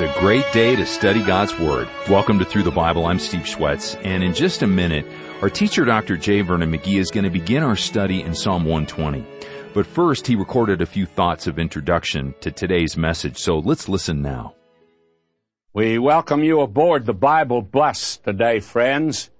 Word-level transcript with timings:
It's 0.00 0.16
a 0.16 0.20
great 0.20 0.46
day 0.52 0.76
to 0.76 0.86
study 0.86 1.24
God's 1.24 1.58
Word. 1.58 1.88
Welcome 2.08 2.38
to 2.38 2.44
Through 2.44 2.62
the 2.62 2.70
Bible. 2.70 3.06
I'm 3.06 3.18
Steve 3.18 3.40
Schwenke, 3.40 4.00
and 4.04 4.22
in 4.22 4.32
just 4.32 4.62
a 4.62 4.66
minute, 4.68 5.04
our 5.42 5.50
teacher 5.50 5.84
Dr. 5.84 6.16
J. 6.16 6.42
Vernon 6.42 6.70
McGee 6.70 7.00
is 7.00 7.10
going 7.10 7.24
to 7.24 7.30
begin 7.30 7.64
our 7.64 7.74
study 7.74 8.22
in 8.22 8.32
Psalm 8.32 8.64
120. 8.64 9.26
But 9.74 9.86
first, 9.86 10.24
he 10.28 10.36
recorded 10.36 10.80
a 10.80 10.86
few 10.86 11.04
thoughts 11.04 11.48
of 11.48 11.58
introduction 11.58 12.32
to 12.42 12.52
today's 12.52 12.96
message, 12.96 13.38
so 13.38 13.58
let's 13.58 13.88
listen 13.88 14.22
now. 14.22 14.54
We 15.72 15.98
welcome 15.98 16.44
you 16.44 16.60
aboard 16.60 17.04
the 17.04 17.12
Bible 17.12 17.62
bus 17.62 18.18
today, 18.18 18.60
friends. 18.60 19.30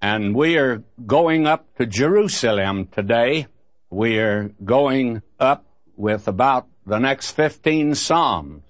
And 0.00 0.34
we 0.34 0.56
are 0.56 0.82
going 1.04 1.46
up 1.46 1.66
to 1.76 1.84
Jerusalem 1.84 2.86
today. 2.86 3.46
We 3.90 4.18
are 4.20 4.52
going 4.64 5.20
up 5.38 5.66
with 5.98 6.28
about 6.28 6.66
the 6.86 6.98
next 6.98 7.32
15 7.32 7.94
Psalms. 7.94 8.62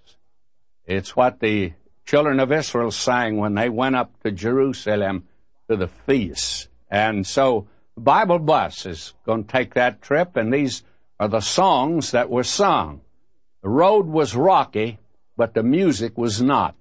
It's 0.87 1.15
what 1.15 1.41
the 1.41 1.73
children 2.05 2.41
of 2.41 2.53
Israel 2.53 2.91
sang 2.91 3.37
when 3.37 3.55
they 3.55 3.69
went 3.69 3.97
up 3.97 4.21
to 4.23 4.31
Jerusalem 4.31 5.29
to 5.69 5.77
the 5.77 5.89
feast. 5.89 6.69
And 6.91 7.27
so 7.27 7.69
Bible 7.97 8.39
Bus 8.39 8.87
is 8.87 9.15
going 9.25 9.45
to 9.45 9.53
take 9.53 9.75
that 9.75 10.03
trip, 10.03 10.37
and 10.37 10.53
these 10.53 10.83
are 11.21 11.29
the 11.29 11.41
songs 11.41 12.11
that 12.11 12.31
were 12.31 12.45
sung. 12.45 13.01
The 13.63 13.69
road 13.69 14.07
was 14.07 14.35
rocky, 14.35 14.99
but 15.37 15.55
the 15.55 15.63
music 15.63 16.19
was 16.19 16.43
not. 16.43 16.75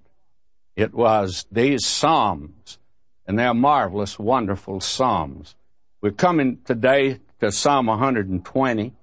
It 0.75 0.93
was 0.93 1.45
these 1.51 1.85
psalms, 1.85 2.79
and 3.27 3.37
they're 3.37 3.53
marvelous, 3.53 4.17
wonderful 4.17 4.79
psalms. 4.79 5.55
We're 6.01 6.11
coming 6.11 6.59
today 6.65 7.19
to 7.39 7.51
Psalm 7.51 7.87
120, 7.87 8.93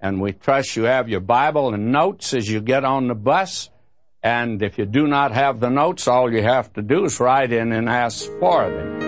and 0.00 0.20
we 0.20 0.32
trust 0.32 0.76
you 0.76 0.82
have 0.82 1.08
your 1.08 1.20
Bible 1.20 1.72
and 1.72 1.90
notes 1.90 2.34
as 2.34 2.50
you 2.50 2.60
get 2.60 2.84
on 2.84 3.08
the 3.08 3.14
bus. 3.14 3.70
And 4.22 4.62
if 4.62 4.78
you 4.78 4.86
do 4.86 5.08
not 5.08 5.32
have 5.32 5.58
the 5.58 5.68
notes, 5.68 6.06
all 6.06 6.32
you 6.32 6.42
have 6.42 6.72
to 6.74 6.82
do 6.82 7.04
is 7.04 7.18
write 7.18 7.52
in 7.52 7.72
and 7.72 7.88
ask 7.88 8.26
for 8.38 8.70
them. 8.70 9.02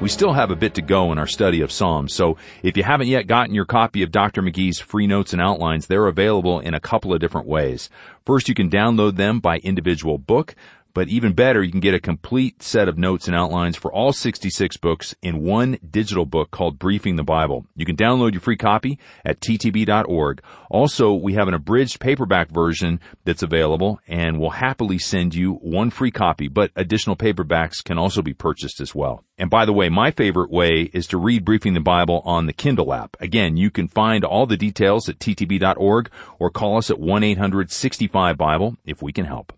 We 0.00 0.08
still 0.08 0.32
have 0.32 0.52
a 0.52 0.56
bit 0.56 0.74
to 0.74 0.82
go 0.82 1.10
in 1.10 1.18
our 1.18 1.26
study 1.26 1.60
of 1.60 1.72
Psalms, 1.72 2.14
so 2.14 2.36
if 2.62 2.76
you 2.76 2.84
haven't 2.84 3.08
yet 3.08 3.26
gotten 3.26 3.52
your 3.52 3.64
copy 3.64 4.04
of 4.04 4.12
Dr. 4.12 4.42
McGee's 4.42 4.78
free 4.78 5.08
notes 5.08 5.32
and 5.32 5.42
outlines, 5.42 5.88
they're 5.88 6.06
available 6.06 6.60
in 6.60 6.72
a 6.72 6.78
couple 6.78 7.12
of 7.12 7.18
different 7.18 7.48
ways. 7.48 7.90
First, 8.24 8.48
you 8.48 8.54
can 8.54 8.70
download 8.70 9.16
them 9.16 9.40
by 9.40 9.58
individual 9.58 10.16
book. 10.16 10.54
But 10.98 11.10
even 11.10 11.32
better, 11.32 11.62
you 11.62 11.70
can 11.70 11.78
get 11.78 11.94
a 11.94 12.00
complete 12.00 12.60
set 12.60 12.88
of 12.88 12.98
notes 12.98 13.28
and 13.28 13.36
outlines 13.36 13.76
for 13.76 13.92
all 13.92 14.12
66 14.12 14.78
books 14.78 15.14
in 15.22 15.44
one 15.44 15.78
digital 15.88 16.26
book 16.26 16.50
called 16.50 16.80
Briefing 16.80 17.14
the 17.14 17.22
Bible. 17.22 17.66
You 17.76 17.86
can 17.86 17.94
download 17.94 18.32
your 18.32 18.40
free 18.40 18.56
copy 18.56 18.98
at 19.24 19.38
ttb.org. 19.38 20.42
Also, 20.68 21.12
we 21.14 21.34
have 21.34 21.46
an 21.46 21.54
abridged 21.54 22.00
paperback 22.00 22.50
version 22.50 22.98
that's 23.24 23.44
available 23.44 24.00
and 24.08 24.40
we'll 24.40 24.50
happily 24.50 24.98
send 24.98 25.36
you 25.36 25.52
one 25.62 25.90
free 25.90 26.10
copy, 26.10 26.48
but 26.48 26.72
additional 26.74 27.14
paperbacks 27.14 27.76
can 27.84 27.96
also 27.96 28.20
be 28.20 28.34
purchased 28.34 28.80
as 28.80 28.92
well. 28.92 29.22
And 29.38 29.48
by 29.48 29.66
the 29.66 29.72
way, 29.72 29.88
my 29.88 30.10
favorite 30.10 30.50
way 30.50 30.90
is 30.92 31.06
to 31.06 31.16
read 31.16 31.44
Briefing 31.44 31.74
the 31.74 31.80
Bible 31.80 32.22
on 32.24 32.46
the 32.46 32.52
Kindle 32.52 32.92
app. 32.92 33.16
Again, 33.20 33.56
you 33.56 33.70
can 33.70 33.86
find 33.86 34.24
all 34.24 34.46
the 34.46 34.56
details 34.56 35.08
at 35.08 35.20
ttb.org 35.20 36.10
or 36.40 36.50
call 36.50 36.76
us 36.76 36.90
at 36.90 36.98
1-800-65-BIBLE 36.98 38.78
if 38.84 39.00
we 39.00 39.12
can 39.12 39.24
help. 39.24 39.52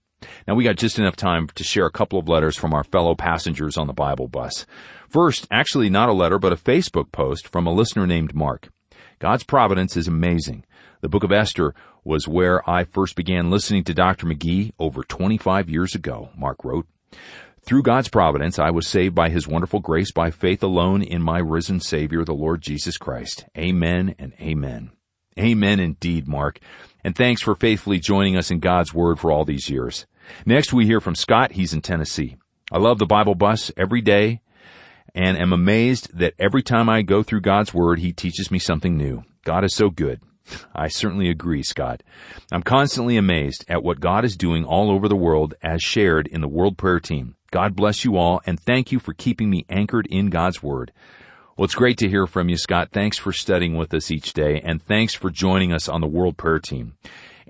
Now 0.47 0.55
we 0.55 0.65
got 0.65 0.77
just 0.77 0.99
enough 0.99 1.17
time 1.17 1.49
to 1.55 1.65
share 1.65 1.87
a 1.87 1.91
couple 1.91 2.19
of 2.19 2.29
letters 2.29 2.57
from 2.57 2.75
our 2.75 2.85
fellow 2.85 3.15
passengers 3.15 3.77
on 3.77 3.87
the 3.87 3.93
Bible 3.93 4.29
bus. 4.29 4.67
First, 5.09 5.47
actually 5.51 5.91
not 5.91 6.09
a 6.09 6.15
letter, 6.15 6.39
but 6.39 6.53
a 6.53 6.57
Facebook 6.57 7.13
post 7.13 7.49
from 7.49 7.67
a 7.67 7.73
listener 7.73 8.07
named 8.07 8.35
Mark. 8.35 8.69
God's 9.19 9.45
providence 9.45 9.97
is 9.97 10.09
amazing. 10.09 10.65
The 11.01 11.09
book 11.09 11.25
of 11.25 11.33
Esther 11.33 11.75
was 12.05 12.29
where 12.29 12.69
I 12.69 12.85
first 12.85 13.17
began 13.17 13.51
listening 13.51 13.85
to 13.85 13.95
Dr. 13.95 14.27
McGee 14.27 14.73
over 14.79 15.03
25 15.03 15.69
years 15.69 15.95
ago, 15.95 16.31
Mark 16.37 16.65
wrote. 16.65 16.87
Through 17.63 17.83
God's 17.83 18.09
providence, 18.09 18.59
I 18.59 18.71
was 18.71 18.87
saved 18.87 19.15
by 19.15 19.29
His 19.29 19.47
wonderful 19.47 19.81
grace 19.81 20.13
by 20.13 20.31
faith 20.31 20.63
alone 20.63 21.03
in 21.03 21.23
my 21.23 21.39
risen 21.39 21.81
Savior, 21.81 22.25
the 22.25 22.33
Lord 22.33 22.63
Jesus 22.63 22.97
Christ. 22.97 23.45
Amen 23.57 24.15
and 24.19 24.33
amen. 24.41 24.91
Amen 25.39 25.81
indeed, 25.81 26.27
Mark. 26.27 26.59
And 27.05 27.15
thanks 27.15 27.43
for 27.43 27.55
faithfully 27.55 27.99
joining 27.99 28.37
us 28.37 28.51
in 28.51 28.61
God's 28.61 28.95
Word 28.95 29.19
for 29.19 29.31
all 29.31 29.45
these 29.45 29.69
years. 29.69 30.07
Next 30.47 30.73
we 30.73 30.87
hear 30.87 31.01
from 31.01 31.15
Scott. 31.15 31.53
He's 31.53 31.73
in 31.73 31.81
Tennessee. 31.81 32.37
I 32.73 32.79
love 32.79 32.99
the 32.99 33.07
Bible 33.07 33.35
bus 33.35 33.73
every 33.77 34.01
day 34.01 34.41
and 35.15 35.37
am 35.37 35.53
amazed 35.53 36.17
that 36.19 36.35
every 36.39 36.63
time 36.63 36.89
I 36.89 37.03
go 37.03 37.23
through 37.23 37.41
God's 37.41 37.75
Word, 37.75 37.99
He 37.99 38.13
teaches 38.13 38.51
me 38.51 38.59
something 38.59 38.97
new. 38.97 39.25
God 39.45 39.65
is 39.65 39.75
so 39.75 39.91
good. 39.91 40.21
I 40.75 40.89
certainly 40.89 41.29
agree, 41.29 41.63
Scott. 41.63 42.03
I'm 42.53 42.63
constantly 42.63 43.17
amazed 43.17 43.65
at 43.69 43.83
what 43.83 44.01
God 44.01 44.25
is 44.25 44.37
doing 44.37 44.65
all 44.65 44.91
over 44.91 45.09
the 45.09 45.17
world 45.17 45.55
as 45.63 45.83
shared 45.83 46.27
in 46.27 46.41
the 46.41 46.49
World 46.49 46.79
Prayer 46.79 47.01
Team. 47.01 47.37
God 47.51 47.75
bless 47.75 48.05
you 48.05 48.17
all 48.17 48.41
and 48.47 48.61
thank 48.61 48.93
you 48.93 48.99
for 48.99 49.13
keeping 49.13 49.51
me 49.51 49.67
anchored 49.69 50.07
in 50.07 50.31
God's 50.31 50.63
Word. 50.63 50.93
Well, 51.57 51.65
it's 51.65 51.75
great 51.75 51.99
to 51.99 52.09
hear 52.09 52.27
from 52.27 52.49
you, 52.49 52.57
Scott. 52.57 52.91
Thanks 52.93 53.19
for 53.19 53.33
studying 53.33 53.77
with 53.77 53.93
us 53.93 54.11
each 54.11 54.33
day 54.33 54.61
and 54.61 54.83
thanks 54.83 55.15
for 55.15 55.31
joining 55.31 55.73
us 55.73 55.89
on 55.89 56.01
the 56.01 56.07
World 56.07 56.37
Prayer 56.37 56.59
Team. 56.59 56.95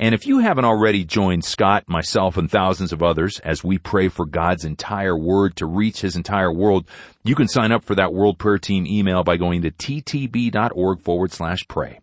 And 0.00 0.14
if 0.14 0.26
you 0.26 0.38
haven't 0.38 0.64
already 0.64 1.04
joined 1.04 1.44
Scott, 1.44 1.84
myself, 1.86 2.38
and 2.38 2.50
thousands 2.50 2.90
of 2.90 3.02
others 3.02 3.38
as 3.40 3.62
we 3.62 3.76
pray 3.76 4.08
for 4.08 4.24
God's 4.24 4.64
entire 4.64 5.14
word 5.14 5.56
to 5.56 5.66
reach 5.66 6.00
his 6.00 6.16
entire 6.16 6.50
world, 6.50 6.88
you 7.22 7.34
can 7.34 7.48
sign 7.48 7.70
up 7.70 7.84
for 7.84 7.94
that 7.96 8.14
World 8.14 8.38
Prayer 8.38 8.56
Team 8.56 8.86
email 8.86 9.22
by 9.24 9.36
going 9.36 9.60
to 9.60 9.70
ttb.org 9.70 11.02
forward 11.02 11.32
slash 11.32 11.68
pray. 11.68 12.00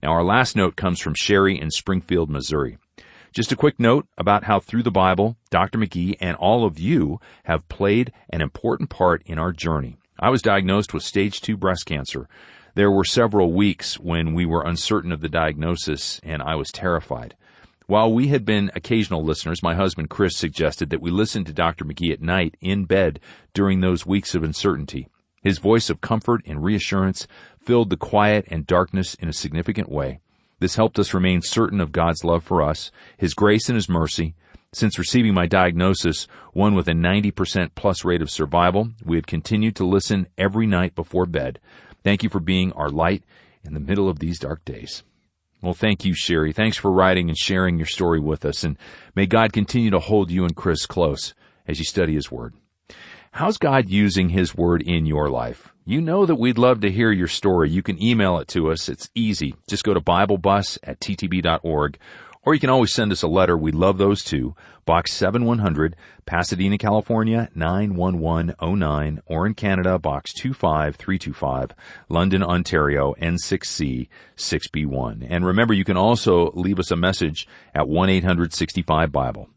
Now 0.00 0.12
our 0.12 0.22
last 0.22 0.54
note 0.54 0.76
comes 0.76 1.00
from 1.00 1.16
Sherry 1.16 1.60
in 1.60 1.72
Springfield, 1.72 2.30
Missouri. 2.30 2.78
Just 3.32 3.50
a 3.50 3.56
quick 3.56 3.80
note 3.80 4.06
about 4.16 4.44
how 4.44 4.60
through 4.60 4.84
the 4.84 4.92
Bible, 4.92 5.36
Dr. 5.50 5.78
McGee 5.78 6.18
and 6.20 6.36
all 6.36 6.64
of 6.64 6.78
you 6.78 7.18
have 7.42 7.68
played 7.68 8.12
an 8.28 8.42
important 8.42 8.90
part 8.90 9.24
in 9.26 9.40
our 9.40 9.50
journey. 9.50 9.96
I 10.20 10.30
was 10.30 10.40
diagnosed 10.40 10.94
with 10.94 11.02
stage 11.02 11.40
two 11.40 11.56
breast 11.56 11.84
cancer. 11.84 12.28
There 12.74 12.90
were 12.90 13.04
several 13.04 13.52
weeks 13.52 13.98
when 13.98 14.32
we 14.32 14.46
were 14.46 14.62
uncertain 14.62 15.10
of 15.10 15.20
the 15.20 15.28
diagnosis 15.28 16.20
and 16.22 16.40
I 16.42 16.54
was 16.54 16.70
terrified. 16.70 17.34
While 17.86 18.12
we 18.12 18.28
had 18.28 18.44
been 18.44 18.70
occasional 18.76 19.24
listeners, 19.24 19.64
my 19.64 19.74
husband 19.74 20.10
Chris 20.10 20.36
suggested 20.36 20.90
that 20.90 21.00
we 21.00 21.10
listen 21.10 21.44
to 21.44 21.52
Dr. 21.52 21.84
McGee 21.84 22.12
at 22.12 22.22
night 22.22 22.56
in 22.60 22.84
bed 22.84 23.18
during 23.52 23.80
those 23.80 24.06
weeks 24.06 24.36
of 24.36 24.44
uncertainty. 24.44 25.08
His 25.42 25.58
voice 25.58 25.90
of 25.90 26.00
comfort 26.00 26.42
and 26.46 26.62
reassurance 26.62 27.26
filled 27.58 27.90
the 27.90 27.96
quiet 27.96 28.46
and 28.48 28.64
darkness 28.66 29.14
in 29.14 29.28
a 29.28 29.32
significant 29.32 29.88
way. 29.88 30.20
This 30.60 30.76
helped 30.76 31.00
us 31.00 31.14
remain 31.14 31.42
certain 31.42 31.80
of 31.80 31.90
God's 31.90 32.22
love 32.22 32.44
for 32.44 32.62
us, 32.62 32.92
His 33.16 33.34
grace 33.34 33.68
and 33.68 33.74
His 33.74 33.88
mercy. 33.88 34.34
Since 34.72 34.98
receiving 34.98 35.34
my 35.34 35.46
diagnosis, 35.46 36.28
one 36.52 36.76
with 36.76 36.86
a 36.86 36.92
90% 36.92 37.70
plus 37.74 38.04
rate 38.04 38.22
of 38.22 38.30
survival, 38.30 38.90
we 39.04 39.16
have 39.16 39.26
continued 39.26 39.74
to 39.76 39.84
listen 39.84 40.28
every 40.38 40.68
night 40.68 40.94
before 40.94 41.26
bed. 41.26 41.58
Thank 42.02 42.22
you 42.22 42.28
for 42.28 42.40
being 42.40 42.72
our 42.72 42.88
light 42.88 43.24
in 43.64 43.74
the 43.74 43.80
middle 43.80 44.08
of 44.08 44.18
these 44.18 44.38
dark 44.38 44.64
days. 44.64 45.02
Well, 45.62 45.74
thank 45.74 46.04
you, 46.04 46.14
Sherry. 46.14 46.52
Thanks 46.52 46.78
for 46.78 46.90
writing 46.90 47.28
and 47.28 47.36
sharing 47.36 47.76
your 47.76 47.86
story 47.86 48.18
with 48.18 48.46
us, 48.46 48.64
and 48.64 48.78
may 49.14 49.26
God 49.26 49.52
continue 49.52 49.90
to 49.90 49.98
hold 49.98 50.30
you 50.30 50.44
and 50.44 50.56
Chris 50.56 50.86
close 50.86 51.34
as 51.66 51.78
you 51.78 51.84
study 51.84 52.14
His 52.14 52.30
Word. 52.30 52.54
How's 53.32 53.58
God 53.58 53.88
using 53.88 54.30
His 54.30 54.54
Word 54.54 54.82
in 54.82 55.04
your 55.04 55.28
life? 55.28 55.68
You 55.84 56.00
know 56.00 56.24
that 56.24 56.36
we'd 56.36 56.58
love 56.58 56.80
to 56.80 56.90
hear 56.90 57.12
your 57.12 57.28
story. 57.28 57.70
You 57.70 57.82
can 57.82 58.02
email 58.02 58.38
it 58.38 58.48
to 58.48 58.70
us. 58.70 58.88
It's 58.88 59.10
easy. 59.14 59.54
Just 59.68 59.84
go 59.84 59.92
to 59.92 60.00
BibleBus 60.00 60.78
at 60.82 61.00
ttb.org 61.00 61.98
or 62.42 62.54
you 62.54 62.60
can 62.60 62.70
always 62.70 62.92
send 62.92 63.12
us 63.12 63.22
a 63.22 63.28
letter. 63.28 63.56
We 63.56 63.72
love 63.72 63.98
those 63.98 64.22
too. 64.22 64.54
Box 64.86 65.12
7100, 65.12 65.94
Pasadena, 66.24 66.78
California 66.78 67.50
91109, 67.54 69.20
or 69.26 69.46
in 69.46 69.54
Canada, 69.54 69.98
Box 69.98 70.32
25325, 70.32 71.72
London, 72.08 72.42
Ontario 72.42 73.14
N6C 73.20 74.08
6B1. 74.36 75.26
And 75.28 75.44
remember, 75.44 75.74
you 75.74 75.84
can 75.84 75.96
also 75.96 76.50
leave 76.54 76.78
us 76.78 76.90
a 76.90 76.96
message 76.96 77.46
at 77.74 77.86
1-865-BIBLE. 77.86 79.48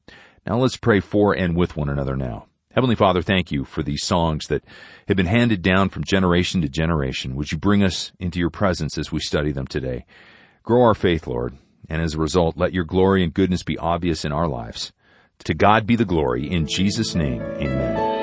Now 0.46 0.58
let's 0.58 0.78
pray 0.78 1.00
for 1.00 1.34
and 1.34 1.56
with 1.56 1.78
one 1.78 1.90
another 1.90 2.18
now. 2.18 2.48
Heavenly 2.72 2.96
Father, 2.96 3.22
thank 3.22 3.52
you 3.52 3.66
for 3.66 3.82
these 3.82 4.04
songs 4.04 4.48
that 4.48 4.64
have 5.08 5.16
been 5.16 5.28
handed 5.28 5.62
down 5.62 5.90
from 5.90 6.04
generation 6.04 6.62
to 6.62 6.70
generation. 6.70 7.36
Would 7.36 7.52
you 7.52 7.58
bring 7.58 7.84
us 7.84 8.12
into 8.20 8.40
your 8.40 8.50
presence 8.50 8.98
as 8.98 9.12
we 9.12 9.20
study 9.20 9.52
them 9.52 9.68
today? 9.68 10.06
Grow 10.64 10.82
our 10.82 10.96
faith, 10.96 11.28
Lord 11.28 11.58
and 11.90 12.02
as 12.02 12.16
a 12.16 12.20
result, 12.20 12.58
let 12.58 12.74
your 12.74 12.84
glory 12.84 13.24
and 13.24 13.34
goodness 13.34 13.64
be 13.64 13.78
obvious 13.78 14.26
in 14.26 14.32
our 14.32 14.48
lives. 14.48 14.92
To 15.46 15.54
God 15.54 15.86
be 15.86 15.96
the 15.96 16.06
glory. 16.06 16.50
In 16.50 16.68
Jesus' 16.68 17.16
name, 17.16 17.42
amen. 17.42 18.14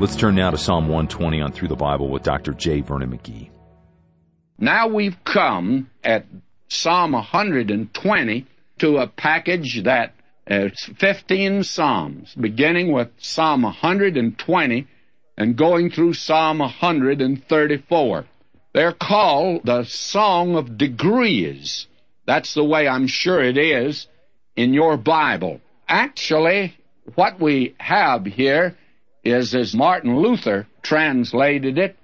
Let's 0.00 0.16
turn 0.16 0.34
now 0.34 0.50
to 0.50 0.58
Psalm 0.58 0.84
120 0.84 1.40
on 1.40 1.52
Through 1.52 1.68
the 1.68 1.76
Bible 1.76 2.08
with 2.08 2.22
Dr. 2.22 2.52
J. 2.52 2.82
Vernon 2.82 3.10
McGee. 3.10 3.50
Now 4.58 4.88
we've 4.88 5.16
come 5.24 5.90
at 6.04 6.26
Psalm 6.68 7.12
120 7.12 8.46
to 8.78 8.98
a 8.98 9.06
package 9.06 9.82
that 9.84 10.14
is 10.46 10.90
15 10.98 11.64
Psalms, 11.64 12.34
beginning 12.34 12.92
with 12.92 13.08
Psalm 13.18 13.62
120 13.62 14.86
and 15.36 15.56
going 15.56 15.90
through 15.90 16.14
Psalm 16.14 16.58
134. 16.58 18.26
They're 18.74 18.92
called 18.92 19.64
the 19.64 19.84
Song 19.84 20.54
of 20.54 20.76
Degrees. 20.76 21.86
That's 22.26 22.52
the 22.52 22.64
way 22.64 22.86
I'm 22.86 23.06
sure 23.06 23.42
it 23.42 23.56
is 23.56 24.06
in 24.56 24.74
your 24.74 24.98
Bible. 24.98 25.62
Actually, 25.88 26.76
what 27.14 27.40
we 27.40 27.74
have 27.78 28.26
here 28.26 28.76
is, 29.24 29.54
as 29.54 29.74
Martin 29.74 30.18
Luther 30.18 30.66
translated 30.82 31.78
it, 31.78 31.96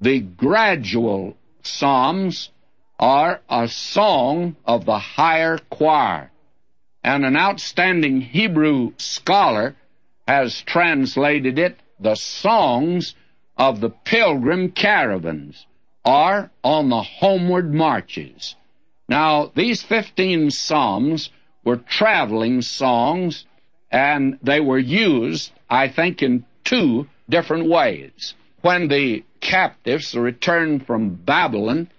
the 0.00 0.18
gradual 0.20 1.36
Psalms 1.62 2.50
are 2.98 3.40
a 3.48 3.68
song 3.68 4.56
of 4.64 4.84
the 4.84 4.98
higher 4.98 5.58
choir. 5.70 6.32
And 7.04 7.24
an 7.24 7.36
outstanding 7.36 8.20
Hebrew 8.20 8.92
scholar 8.96 9.76
has 10.26 10.60
translated 10.62 11.60
it 11.60 11.78
the 12.00 12.16
songs 12.16 13.14
of 13.56 13.80
the 13.80 13.90
pilgrim 13.90 14.72
caravans 14.72 15.66
or 16.08 16.50
on 16.64 16.88
the 16.88 17.02
homeward 17.02 17.74
marches. 17.74 18.56
Now, 19.10 19.52
these 19.54 19.82
15 19.82 20.50
psalms 20.50 21.28
were 21.64 21.76
traveling 21.76 22.62
songs 22.62 23.44
and 23.90 24.38
they 24.42 24.58
were 24.58 24.78
used, 24.78 25.52
I 25.68 25.88
think, 25.88 26.22
in 26.22 26.46
two 26.64 27.08
different 27.28 27.68
ways. 27.68 28.32
When 28.62 28.88
the 28.88 29.22
captives 29.40 30.14
returned 30.14 30.86
from 30.86 31.14
Babylon, 31.14 31.90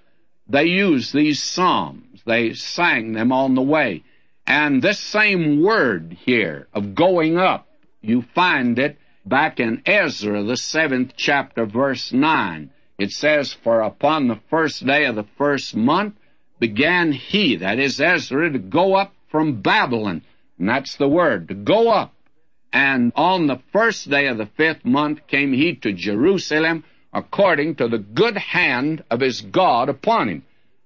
they 0.47 0.65
used 0.65 1.13
these 1.13 1.44
psalms. 1.44 2.23
They 2.25 2.53
sang 2.53 3.13
them 3.13 3.31
on 3.31 3.53
the 3.53 3.61
way. 3.61 4.03
And 4.47 4.81
this 4.81 5.00
same 5.00 5.61
word 5.61 6.17
here 6.25 6.67
of 6.73 6.95
going 6.95 7.38
up, 7.38 7.67
you 8.01 8.23
find 8.33 8.79
it 8.79 8.97
back 9.23 9.59
in 9.59 9.83
Ezra, 9.85 10.41
the 10.41 10.57
seventh 10.57 11.13
chapter, 11.15 11.67
verse 11.67 12.11
9. 12.11 12.71
It 12.99 13.13
says, 13.13 13.53
For 13.53 13.79
upon 13.79 14.27
the 14.27 14.41
first 14.49 14.85
day 14.85 15.05
of 15.05 15.15
the 15.15 15.27
first 15.37 15.73
month 15.73 16.15
began 16.59 17.13
he, 17.13 17.55
that 17.55 17.79
is 17.79 18.01
Ezra, 18.01 18.51
to 18.51 18.59
go 18.59 18.95
up 18.95 19.13
from 19.29 19.61
Babylon. 19.61 20.21
And 20.59 20.67
that's 20.67 20.97
the 20.97 21.07
word, 21.07 21.47
to 21.47 21.53
go 21.53 21.89
up. 21.89 22.13
And 22.73 23.13
on 23.15 23.47
the 23.47 23.61
first 23.71 24.09
day 24.09 24.27
of 24.27 24.37
the 24.37 24.45
fifth 24.45 24.83
month 24.83 25.25
came 25.27 25.53
he 25.53 25.75
to 25.75 25.93
Jerusalem 25.93 26.83
according 27.13 27.75
to 27.75 27.87
the 27.87 27.97
good 27.97 28.37
hand 28.37 29.03
of 29.09 29.21
his 29.21 29.41
God 29.41 29.87
upon 29.87 30.27
him. 30.27 30.43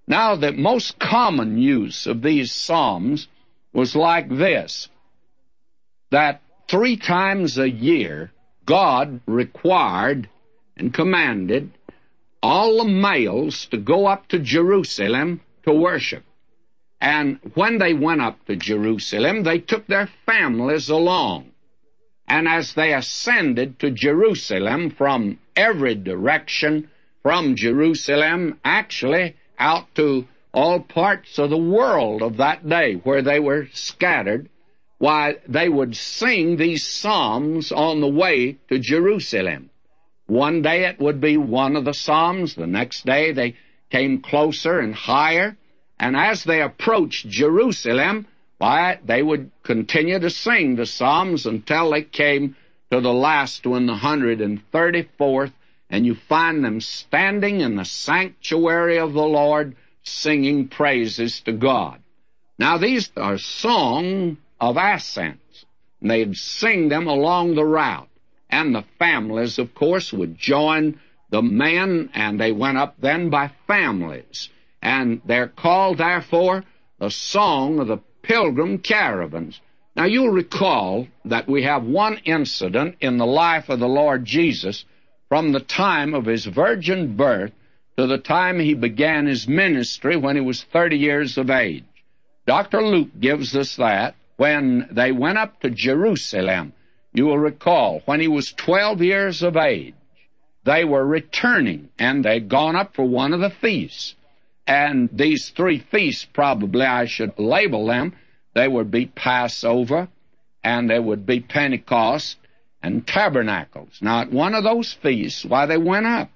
Now, 0.07 0.35
the 0.35 0.51
most 0.51 0.99
common 0.99 1.57
use 1.57 2.05
of 2.05 2.21
these 2.21 2.51
psalms 2.51 3.27
was 3.73 3.95
like 3.95 4.29
this 4.29 4.87
that 6.11 6.41
three 6.69 6.95
times 6.95 7.57
a 7.57 7.69
year 7.69 8.31
God 8.65 9.19
required 9.25 10.29
and 10.77 10.93
commanded 10.93 11.71
all 12.43 12.79
the 12.79 12.91
males 12.91 13.65
to 13.67 13.77
go 13.77 14.05
up 14.05 14.27
to 14.27 14.37
Jerusalem 14.37 15.39
to 15.63 15.71
worship. 15.73 16.25
And 16.99 17.39
when 17.53 17.77
they 17.77 17.93
went 17.93 18.21
up 18.21 18.45
to 18.45 18.57
Jerusalem, 18.57 19.43
they 19.43 19.59
took 19.59 19.87
their 19.87 20.09
families 20.25 20.89
along. 20.89 21.51
And 22.27 22.47
as 22.47 22.73
they 22.73 22.93
ascended 22.93 23.79
to 23.79 23.91
Jerusalem 23.91 24.89
from 24.89 25.39
every 25.55 25.95
direction, 25.95 26.89
from 27.21 27.55
Jerusalem, 27.55 28.59
actually 28.65 29.35
out 29.57 29.95
to 29.95 30.27
all 30.53 30.81
parts 30.81 31.39
of 31.39 31.49
the 31.49 31.57
world 31.57 32.21
of 32.21 32.37
that 32.37 32.67
day 32.67 32.95
where 32.95 33.21
they 33.21 33.39
were 33.39 33.67
scattered, 33.73 34.49
why, 34.97 35.37
they 35.47 35.69
would 35.69 35.95
sing 35.95 36.57
these 36.57 36.85
psalms 36.85 37.71
on 37.71 38.01
the 38.01 38.07
way 38.07 38.57
to 38.69 38.79
Jerusalem. 38.79 39.69
One 40.27 40.61
day 40.61 40.85
it 40.85 40.99
would 40.99 41.19
be 41.19 41.37
one 41.37 41.75
of 41.75 41.85
the 41.85 41.93
psalms, 41.93 42.55
the 42.55 42.67
next 42.67 43.05
day 43.05 43.31
they 43.31 43.55
came 43.89 44.21
closer 44.21 44.79
and 44.79 44.95
higher, 44.95 45.57
and 45.99 46.15
as 46.15 46.43
they 46.43 46.61
approached 46.61 47.29
Jerusalem, 47.29 48.27
why, 48.57 48.99
they 49.03 49.21
would 49.21 49.51
continue 49.63 50.19
to 50.19 50.29
sing 50.29 50.75
the 50.75 50.85
psalms 50.85 51.45
until 51.45 51.91
they 51.91 52.03
came 52.03 52.55
to 52.91 53.01
the 53.01 53.13
last 53.13 53.65
one, 53.65 53.85
the 53.85 53.95
134th, 53.95 55.51
and 55.89 56.05
you 56.05 56.15
find 56.15 56.63
them 56.63 56.79
standing 56.79 57.61
in 57.61 57.75
the 57.75 57.85
sanctuary 57.85 58.97
of 58.97 59.13
the 59.13 59.23
Lord 59.23 59.75
singing 60.03 60.67
praises 60.67 61.41
to 61.41 61.51
God. 61.51 61.99
Now, 62.57 62.77
these 62.77 63.11
are 63.17 63.37
songs 63.37 64.37
of 64.59 64.77
ascents. 64.77 65.65
And 66.01 66.11
they'd 66.11 66.37
sing 66.37 66.89
them 66.89 67.07
along 67.07 67.55
the 67.55 67.65
route. 67.65 68.09
And 68.53 68.75
the 68.75 68.85
families, 68.99 69.57
of 69.57 69.73
course, 69.73 70.13
would 70.13 70.37
join 70.37 70.99
the 71.31 71.41
men, 71.41 72.11
and 72.13 72.39
they 72.39 72.51
went 72.51 72.77
up 72.77 72.93
then 72.99 73.31
by 73.31 73.49
families. 73.65 74.49
And 74.79 75.21
they're 75.25 75.47
called, 75.47 75.97
therefore, 75.97 76.63
the 76.99 77.09
Song 77.09 77.79
of 77.79 77.87
the 77.87 77.97
Pilgrim 78.21 78.77
Caravans. 78.77 79.59
Now, 79.95 80.05
you'll 80.05 80.29
recall 80.29 81.07
that 81.25 81.47
we 81.49 81.63
have 81.63 81.83
one 81.83 82.19
incident 82.25 82.97
in 83.01 83.17
the 83.17 83.25
life 83.25 83.69
of 83.69 83.79
the 83.79 83.87
Lord 83.87 84.23
Jesus 84.23 84.85
from 85.29 85.51
the 85.51 85.59
time 85.59 86.13
of 86.13 86.25
his 86.25 86.45
virgin 86.45 87.15
birth 87.17 87.53
to 87.97 88.05
the 88.05 88.19
time 88.19 88.59
he 88.59 88.75
began 88.75 89.25
his 89.25 89.47
ministry 89.47 90.15
when 90.15 90.35
he 90.35 90.43
was 90.43 90.61
30 90.61 90.95
years 90.95 91.39
of 91.39 91.49
age. 91.49 91.85
Dr. 92.45 92.83
Luke 92.83 93.19
gives 93.19 93.55
us 93.55 93.77
that 93.77 94.13
when 94.37 94.89
they 94.91 95.11
went 95.11 95.39
up 95.39 95.59
to 95.61 95.71
Jerusalem. 95.71 96.73
You 97.13 97.25
will 97.27 97.37
recall 97.37 98.01
when 98.05 98.19
he 98.19 98.27
was 98.27 98.51
12 98.53 99.01
years 99.01 99.43
of 99.43 99.55
age, 99.55 99.93
they 100.63 100.83
were 100.83 101.05
returning 101.05 101.89
and 101.99 102.23
they'd 102.23 102.49
gone 102.49 102.75
up 102.75 102.95
for 102.95 103.05
one 103.05 103.33
of 103.33 103.39
the 103.39 103.49
feasts. 103.49 104.15
And 104.65 105.09
these 105.11 105.49
three 105.49 105.79
feasts, 105.79 106.25
probably 106.25 106.85
I 106.85 107.05
should 107.05 107.37
label 107.37 107.85
them, 107.85 108.15
they 108.55 108.67
would 108.67 108.89
be 108.89 109.07
Passover 109.07 110.07
and 110.63 110.89
they 110.89 110.99
would 110.99 111.25
be 111.25 111.41
Pentecost 111.41 112.37
and 112.81 113.05
Tabernacles. 113.05 113.99
Now, 114.01 114.21
at 114.21 114.31
one 114.31 114.55
of 114.55 114.63
those 114.63 114.93
feasts, 114.93 115.45
why 115.45 115.65
they 115.65 115.77
went 115.77 116.05
up. 116.05 116.29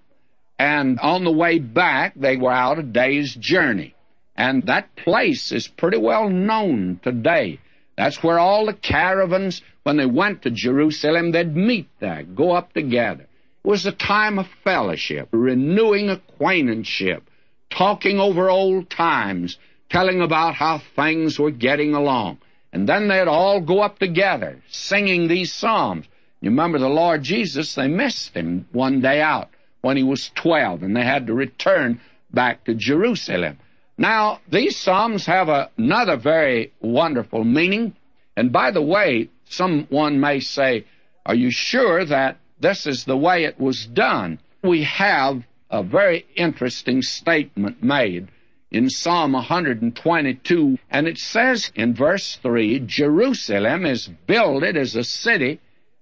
And 0.60 1.00
on 1.00 1.24
the 1.24 1.32
way 1.32 1.60
back, 1.60 2.14
they 2.16 2.36
were 2.36 2.52
out 2.52 2.80
a 2.80 2.84
day's 2.84 3.34
journey. 3.36 3.96
And 4.36 4.64
that 4.68 4.96
place 4.96 5.52
is 5.52 5.68
pretty 5.68 5.98
well 5.98 6.30
known 6.30 7.00
today. 7.04 7.60
That's 7.98 8.22
where 8.22 8.38
all 8.38 8.68
the 8.68 8.74
caravans, 8.74 9.62
when 9.84 9.98
they 9.98 10.06
went 10.06 10.44
to 10.44 10.52
Jerusalem, 10.52 11.32
they'd 11.32 11.56
meet 11.56 11.90
there, 12.00 12.24
go 12.24 12.52
up 12.52 12.74
together. 12.74 13.24
It 13.24 13.68
was 13.68 13.86
a 13.86 13.92
time 13.92 14.38
of 14.38 14.48
fellowship, 14.64 15.30
renewing 15.32 16.10
acquaintanceship, 16.10 17.28
talking 17.72 18.20
over 18.20 18.50
old 18.50 18.90
times, 18.90 19.58
telling 19.90 20.22
about 20.22 20.54
how 20.54 20.82
things 20.96 21.40
were 21.40 21.52
getting 21.52 21.96
along. 21.96 22.38
And 22.72 22.88
then 22.88 23.08
they'd 23.08 23.28
all 23.28 23.62
go 23.62 23.82
up 23.82 23.98
together, 23.98 24.62
singing 24.70 25.28
these 25.28 25.52
psalms. 25.52 26.06
You 26.40 26.52
remember 26.52 26.78
the 26.78 26.88
Lord 26.88 27.24
Jesus, 27.24 27.74
they 27.74 27.88
missed 27.88 28.36
him 28.36 28.68
one 28.72 29.02
day 29.02 29.22
out 29.22 29.50
when 29.82 29.98
he 29.98 30.04
was 30.04 30.30
12, 30.36 30.84
and 30.84 30.96
they 30.96 31.04
had 31.04 31.28
to 31.28 31.34
return 31.34 32.00
back 32.32 32.66
to 32.66 32.76
Jerusalem. 32.76 33.58
Now, 33.98 34.42
these 34.50 34.78
Psalms 34.78 35.26
have 35.26 35.50
another 35.78 36.18
very 36.18 36.72
wonderful 36.80 37.44
meaning. 37.44 37.96
And 38.36 38.52
by 38.52 38.72
the 38.72 38.82
way, 38.82 39.30
someone 39.46 40.20
may 40.20 40.40
say, 40.40 40.86
Are 41.26 41.36
you 41.36 41.52
sure 41.52 42.06
that 42.06 42.38
this 42.60 42.86
is 42.86 43.06
the 43.06 43.18
way 43.18 43.44
it 43.44 43.60
was 43.60 43.86
done? 43.86 44.40
We 44.64 44.84
have 44.84 45.44
a 45.70 45.84
very 45.84 46.26
interesting 46.36 47.02
statement 47.02 47.84
made 47.84 48.28
in 48.70 48.90
Psalm 48.90 49.34
122, 49.34 50.78
and 50.90 51.08
it 51.08 51.18
says 51.18 51.72
in 51.76 51.94
verse 51.94 52.38
3 52.42 52.80
Jerusalem 52.82 53.86
is 53.86 54.08
builded 54.08 54.78
as 54.78 54.96
a 54.96 55.04
city 55.04 55.60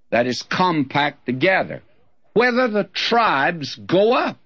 that 0.10 0.28
is 0.28 0.44
compact 0.44 1.26
together 1.26 1.82
whether 2.36 2.68
the 2.68 2.84
tribes 2.84 3.76
go 3.76 4.14
up, 4.14 4.38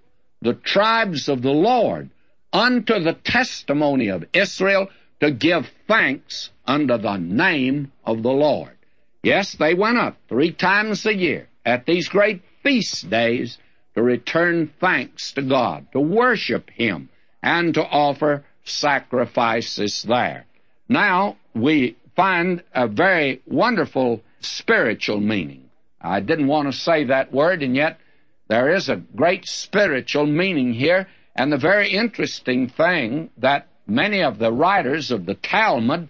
the 0.41 0.53
tribes 0.53 1.27
of 1.27 1.41
the 1.41 1.51
Lord, 1.51 2.12
unto 2.51 3.00
the 3.00 3.13
testimony 3.13 4.10
of 4.10 4.25
Israel 4.34 4.88
to 5.20 5.32
give 5.32 5.70
thanks 5.88 6.50
unto 6.65 6.98
the 6.98 7.18
name 7.18 7.91
of 8.06 8.24
the 8.24 8.32
Lord. 8.32 8.77
Yes, 9.24 9.53
they 9.53 9.74
went 9.74 9.98
up 9.98 10.18
three 10.27 10.51
times 10.51 11.06
a 11.06 11.15
year 11.15 11.48
at 11.65 11.86
these 11.86 12.08
great 12.08 12.41
feast 12.63 13.10
days 13.10 13.58
to 13.96 14.01
return 14.01 14.72
thanks 14.79 15.34
to 15.34 15.41
God, 15.41 15.88
to 15.91 16.00
worship 16.00 16.70
Him, 16.70 17.10
and 17.44 17.74
to 17.74 17.84
offer 17.84 18.46
sacrifices 18.63 20.03
there. 20.03 20.46
Now, 20.88 21.38
we 21.53 21.98
find 22.15 22.63
a 22.74 22.88
very 22.88 23.41
wonderful 23.46 24.22
spiritual 24.39 25.20
meaning 25.20 25.70
I 26.01 26.22
didn't 26.22 26.48
want 26.48 26.72
to 26.72 26.77
say 26.77 27.06
that 27.06 27.34
word, 27.34 27.62
and 27.62 27.75
yet 27.75 28.00
there 28.48 28.74
is 28.74 28.89
a 28.89 28.96
great 28.96 29.48
spiritual 29.48 30.25
meaning 30.25 30.74
here. 30.74 31.08
And 31.39 31.53
the 31.53 31.58
very 31.58 31.91
interesting 31.91 32.67
thing 32.67 33.29
that 33.38 33.69
many 33.88 34.24
of 34.24 34.39
the 34.39 34.51
writers 34.51 35.10
of 35.10 35.25
the 35.25 35.36
Talmud 35.36 36.10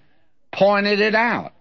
pointed 0.51 1.01
it 1.01 1.13
out. 1.13 1.53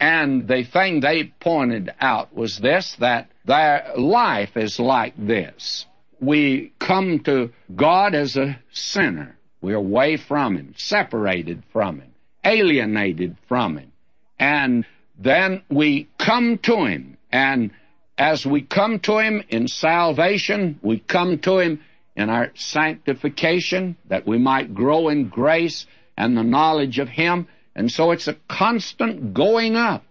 And 0.00 0.48
the 0.48 0.64
thing 0.64 0.98
they 0.98 1.32
pointed 1.38 1.94
out 2.00 2.34
was 2.34 2.58
this 2.58 2.96
that 2.98 3.30
their 3.44 3.92
life 3.96 4.56
is 4.56 4.80
like 4.80 5.14
this. 5.16 5.86
we 6.20 6.72
come 6.80 7.20
to 7.20 7.52
God 7.76 8.16
as 8.16 8.36
a 8.36 8.58
sinner. 8.72 9.36
We're 9.60 9.76
away 9.76 10.16
from 10.16 10.56
Him, 10.56 10.74
separated 10.76 11.62
from 11.72 12.00
Him, 12.00 12.12
alienated 12.44 13.36
from 13.46 13.76
Him. 13.78 13.92
And 14.40 14.84
then 15.16 15.62
we 15.70 16.08
come 16.18 16.58
to 16.64 16.84
Him. 16.86 17.16
And 17.30 17.70
as 18.18 18.44
we 18.44 18.62
come 18.62 18.98
to 19.00 19.18
Him 19.18 19.44
in 19.50 19.68
salvation, 19.68 20.80
we 20.82 20.98
come 20.98 21.38
to 21.42 21.60
Him 21.60 21.80
in 22.16 22.30
our 22.30 22.50
sanctification, 22.54 23.96
that 24.08 24.26
we 24.26 24.38
might 24.38 24.74
grow 24.74 25.08
in 25.08 25.28
grace 25.28 25.86
and 26.16 26.36
the 26.36 26.44
knowledge 26.44 26.98
of 26.98 27.08
Him. 27.08 27.48
And 27.74 27.90
so 27.90 28.12
it's 28.12 28.28
a 28.28 28.36
constant 28.48 29.34
going 29.34 29.76
up. 29.76 30.04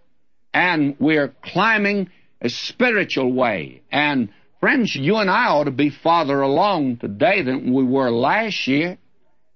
And 0.53 0.95
we're 0.99 1.33
climbing 1.41 2.09
a 2.41 2.49
spiritual 2.49 3.31
way. 3.31 3.81
And 3.91 4.29
friends, 4.59 4.95
you 4.95 5.15
and 5.17 5.29
I 5.29 5.47
ought 5.47 5.63
to 5.63 5.71
be 5.71 5.89
farther 5.89 6.41
along 6.41 6.97
today 6.97 7.41
than 7.41 7.73
we 7.73 7.83
were 7.83 8.11
last 8.11 8.67
year. 8.67 8.97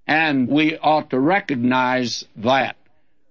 And 0.06 0.48
we 0.48 0.78
ought 0.78 1.10
to 1.10 1.20
recognize 1.20 2.24
that. 2.36 2.76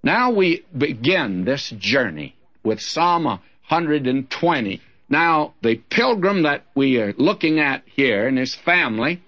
Now 0.04 0.32
we 0.32 0.64
begin 0.78 1.44
this 1.44 1.72
journey 1.72 2.36
with 2.64 2.80
Psalm 2.80 3.26
120. 3.26 4.82
Now, 5.10 5.54
the 5.62 5.76
pilgrim 5.76 6.44
that 6.44 6.66
we 6.76 7.00
are 7.00 7.14
looking 7.18 7.60
at 7.60 7.84
here 7.86 8.28
and 8.28 8.38
his 8.38 8.56
family, 8.56 9.22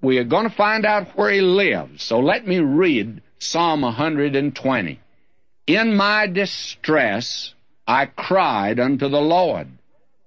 we 0.00 0.18
are 0.18 0.24
going 0.24 0.48
to 0.48 0.54
find 0.54 0.86
out 0.86 1.16
where 1.16 1.30
he 1.30 1.40
lives. 1.40 2.02
So 2.02 2.20
let 2.20 2.46
me 2.46 2.58
read 2.58 3.22
Psalm 3.38 3.82
120. 3.82 5.00
In 5.66 5.96
my 5.96 6.26
distress 6.26 7.54
I 7.86 8.06
cried 8.06 8.80
unto 8.80 9.08
the 9.08 9.20
Lord, 9.20 9.68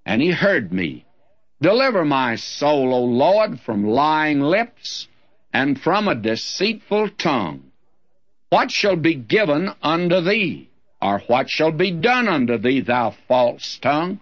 and 0.06 0.22
he 0.22 0.32
heard 0.32 0.72
me. 0.72 1.06
Deliver 1.62 2.06
my 2.06 2.36
soul, 2.36 2.94
O 2.94 3.04
Lord, 3.04 3.60
from 3.60 3.86
lying 3.86 4.40
lips 4.40 5.08
and 5.52 5.80
from 5.80 6.08
a 6.08 6.16
deceitful 6.16 7.10
tongue. 7.18 7.72
What 8.50 8.72
shall 8.72 8.96
be 8.96 9.16
given 9.16 9.74
unto 9.82 10.22
thee? 10.22 10.70
Or 11.02 11.20
what 11.28 11.50
shall 11.50 11.72
be 11.72 11.92
done 11.92 12.28
unto 12.28 12.58
thee, 12.58 12.82
thou 12.82 13.16
false 13.28 13.78
tongue? 13.78 14.20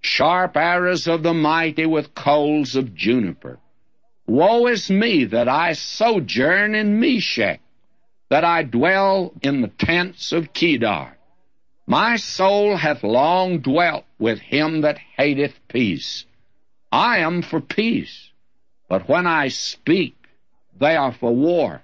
Sharp 0.00 0.56
arrows 0.56 1.06
of 1.06 1.22
the 1.22 1.34
mighty 1.34 1.86
with 1.86 2.14
coals 2.14 2.76
of 2.76 2.94
juniper. 2.94 3.58
Woe 4.26 4.66
is 4.66 4.90
me 4.90 5.24
that 5.24 5.48
I 5.48 5.72
sojourn 5.72 6.74
in 6.74 7.00
Meshech, 7.00 7.60
that 8.28 8.44
I 8.44 8.62
dwell 8.62 9.32
in 9.42 9.62
the 9.62 9.68
tents 9.68 10.32
of 10.32 10.52
Kedar. 10.52 11.16
My 11.86 12.16
soul 12.16 12.76
hath 12.76 13.02
long 13.02 13.60
dwelt 13.60 14.04
with 14.18 14.38
him 14.38 14.82
that 14.82 14.98
hateth 14.98 15.58
peace. 15.68 16.26
I 16.92 17.18
am 17.18 17.42
for 17.42 17.60
peace, 17.60 18.30
but 18.88 19.08
when 19.08 19.26
I 19.26 19.48
speak, 19.48 20.14
they 20.78 20.96
are 20.96 21.12
for 21.12 21.34
war. 21.34 21.82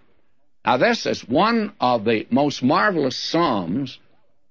Now, 0.64 0.76
this 0.76 1.06
is 1.06 1.26
one 1.26 1.72
of 1.80 2.04
the 2.04 2.26
most 2.30 2.62
marvelous 2.62 3.16
Psalms 3.16 3.98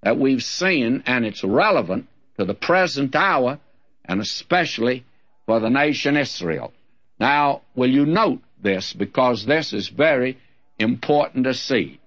that 0.01 0.17
we've 0.17 0.43
seen, 0.43 1.03
and 1.05 1.25
it's 1.25 1.43
relevant 1.43 2.07
to 2.37 2.45
the 2.45 2.53
present 2.53 3.15
hour, 3.15 3.59
and 4.05 4.21
especially 4.21 5.05
for 5.45 5.59
the 5.59 5.69
nation 5.69 6.17
Israel. 6.17 6.73
Now, 7.19 7.61
will 7.75 7.89
you 7.89 8.05
note 8.05 8.41
this, 8.63 8.93
because 8.93 9.45
this 9.45 9.73
is 9.73 9.89
very 9.89 10.37
important 10.79 11.45
to 11.45 11.53
see. 11.53 11.99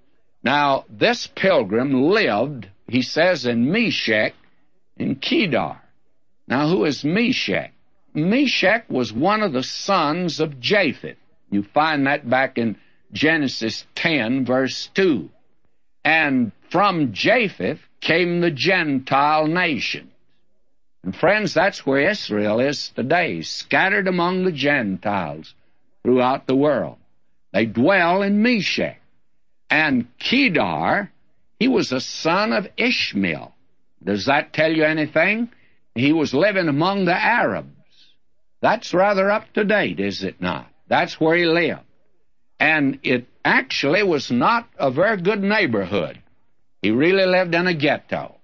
Now, 0.42 0.84
this 0.88 1.26
pilgrim 1.26 2.02
lived, 2.02 2.68
he 2.88 3.02
says, 3.02 3.46
in 3.46 3.70
Meshech, 3.70 4.34
in 4.96 5.16
Kedar. 5.16 5.80
Now, 6.48 6.68
who 6.68 6.84
is 6.84 7.04
Meshech? 7.04 7.72
Meshech 8.14 8.88
was 8.88 9.12
one 9.12 9.42
of 9.42 9.52
the 9.52 9.62
sons 9.62 10.40
of 10.40 10.60
Japheth. 10.60 11.18
You 11.50 11.62
find 11.62 12.06
that 12.06 12.28
back 12.28 12.58
in 12.58 12.76
Genesis 13.12 13.86
10, 13.94 14.44
verse 14.44 14.90
2. 14.94 15.30
And 16.04 16.52
from 16.70 17.12
Japheth 17.12 17.80
came 18.00 18.40
the 18.40 18.50
Gentile 18.50 19.46
nations. 19.46 20.12
And 21.06 21.14
friends, 21.14 21.54
that's 21.54 21.86
where 21.86 22.10
Israel 22.10 22.58
is 22.58 22.88
today, 22.88 23.40
scattered 23.42 24.08
among 24.08 24.42
the 24.42 24.50
Gentiles 24.50 25.54
throughout 26.02 26.48
the 26.48 26.56
world. 26.56 26.96
They 27.52 27.64
dwell 27.64 28.22
in 28.22 28.42
Meshech. 28.42 29.00
And 29.70 30.08
Kedar, 30.18 31.12
he 31.60 31.68
was 31.68 31.92
a 31.92 32.00
son 32.00 32.52
of 32.52 32.66
Ishmael. 32.76 33.54
Does 34.02 34.24
that 34.24 34.52
tell 34.52 34.72
you 34.72 34.82
anything? 34.82 35.48
He 35.94 36.12
was 36.12 36.34
living 36.34 36.66
among 36.66 37.04
the 37.04 37.14
Arabs. 37.14 37.68
That's 38.60 38.92
rather 38.92 39.30
up 39.30 39.52
to 39.52 39.62
date, 39.62 40.00
is 40.00 40.24
it 40.24 40.40
not? 40.42 40.66
That's 40.88 41.20
where 41.20 41.36
he 41.36 41.46
lived. 41.46 41.82
And 42.58 42.98
it 43.04 43.28
actually 43.44 44.02
was 44.02 44.32
not 44.32 44.68
a 44.76 44.90
very 44.90 45.18
good 45.18 45.40
neighborhood. 45.40 46.20
He 46.82 46.90
really 46.90 47.26
lived 47.26 47.54
in 47.54 47.68
a 47.68 47.74
ghetto 47.74 48.35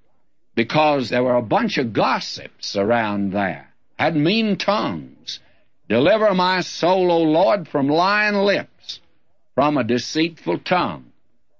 because 0.54 1.08
there 1.08 1.22
were 1.22 1.36
a 1.36 1.42
bunch 1.42 1.78
of 1.78 1.92
gossips 1.92 2.76
around 2.76 3.32
there, 3.32 3.68
had 3.98 4.16
mean 4.16 4.56
tongues. 4.56 5.40
Deliver 5.88 6.34
my 6.34 6.60
soul, 6.60 7.10
O 7.10 7.22
Lord, 7.22 7.68
from 7.68 7.88
lying 7.88 8.36
lips, 8.36 9.00
from 9.54 9.76
a 9.76 9.84
deceitful 9.84 10.58
tongue. 10.60 11.06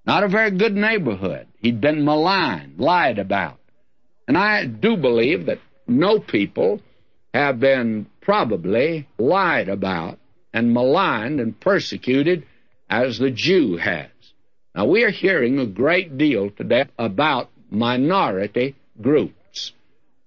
Not 0.05 0.23
a 0.23 0.27
very 0.27 0.51
good 0.51 0.75
neighborhood. 0.75 1.47
He'd 1.59 1.79
been 1.79 2.03
maligned, 2.03 2.79
lied 2.79 3.19
about. 3.19 3.59
And 4.27 4.37
I 4.37 4.65
do 4.65 4.97
believe 4.97 5.45
that 5.45 5.59
no 5.87 6.19
people 6.19 6.81
have 7.33 7.59
been 7.59 8.07
probably 8.21 9.07
lied 9.17 9.69
about 9.69 10.19
and 10.53 10.73
maligned 10.73 11.39
and 11.39 11.59
persecuted 11.59 12.45
as 12.89 13.17
the 13.17 13.31
Jew 13.31 13.77
has. 13.77 14.09
Now, 14.75 14.85
we 14.85 15.03
are 15.03 15.11
hearing 15.11 15.59
a 15.59 15.65
great 15.65 16.17
deal 16.17 16.49
today 16.49 16.85
about 16.97 17.49
minority 17.69 18.75
groups. 19.03 19.73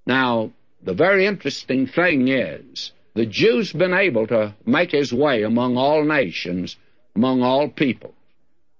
Now, 0.06 0.52
the 0.82 0.94
very 0.94 1.26
interesting 1.26 1.88
thing 1.88 2.28
is, 2.28 2.92
the 3.14 3.26
Jew's 3.26 3.72
been 3.72 3.94
able 3.94 4.26
to 4.28 4.54
make 4.64 4.92
his 4.92 5.12
way 5.12 5.42
among 5.42 5.76
all 5.76 6.04
nations, 6.04 6.76
among 7.14 7.42
all 7.42 7.68
people. 7.68 8.14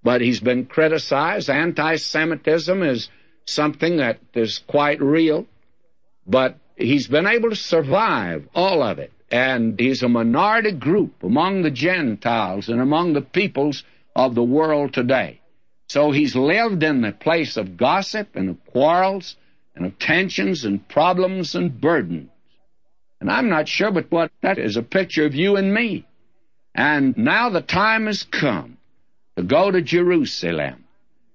But 0.03 0.21
he's 0.21 0.41
been 0.41 0.67
criticized. 0.67 1.51
Anti 1.51 1.97
Semitism 1.97 2.83
is 2.83 3.09
something 3.47 3.97
that 3.97 4.21
is 4.35 4.59
quite 4.59 5.01
real. 5.01 5.47
But 6.27 6.59
he's 6.77 7.09
been 7.09 7.27
able 7.27 7.51
to 7.51 7.57
survive 7.57 8.47
all 8.55 8.83
of 8.83 8.99
it. 8.99 9.13
And 9.31 9.81
he's 9.81 10.03
a 10.03 10.09
minority 10.09 10.73
group 10.73 11.25
among 11.25 11.63
the 11.63 11.71
Gentiles 11.71 12.69
and 12.69 12.81
among 12.81 13.15
the 13.15 13.23
peoples 13.23 13.83
of 14.15 14.35
the 14.35 14.45
world 14.45 14.93
today. 14.93 15.41
So 15.89 16.11
he's 16.11 16.37
lived 16.37 16.83
in 16.83 17.01
the 17.01 17.13
place 17.13 17.57
of 17.57 17.77
gossip 17.77 18.37
and 18.37 18.51
of 18.51 18.67
quarrels 18.67 19.37
and 19.77 19.87
of 19.87 19.99
tensions 19.99 20.65
and 20.65 20.89
problems 20.89 21.55
and 21.55 21.81
burdens. 21.81 22.31
And 23.21 23.31
I'm 23.31 23.49
not 23.49 23.69
sure 23.69 23.91
but 23.91 24.11
what 24.11 24.33
that 24.43 24.59
is 24.59 24.77
a 24.77 24.83
picture 24.83 25.25
of 25.25 25.35
you 25.35 25.57
and 25.57 25.73
me. 25.73 26.07
And 26.75 27.17
now 27.17 27.51
the 27.51 27.63
time 27.63 28.07
has 28.07 28.23
come 28.23 28.79
to 29.37 29.43
go 29.43 29.71
to 29.71 29.81
Jerusalem. 29.81 30.85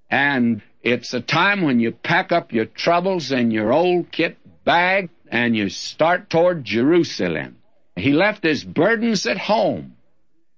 And 0.10 0.62
it's 0.82 1.14
a 1.14 1.22
time 1.22 1.62
when 1.62 1.80
you 1.80 1.92
pack 1.92 2.32
up 2.32 2.52
your 2.52 2.66
troubles 2.66 3.32
in 3.32 3.52
your 3.52 3.72
old 3.72 4.12
kit 4.12 4.38
bag 4.64 5.10
and 5.30 5.56
you 5.56 5.70
start 5.70 6.30
toward 6.30 6.64
Jerusalem. 6.64 7.58
He 7.96 8.12
left 8.12 8.44
his 8.44 8.64
burdens 8.64 9.26
at 9.26 9.38
home. 9.38 9.96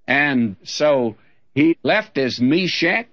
And 0.08 0.56
so 0.64 1.16
he 1.54 1.78
left 1.84 2.16
his 2.16 2.42
Meshech 2.42 3.08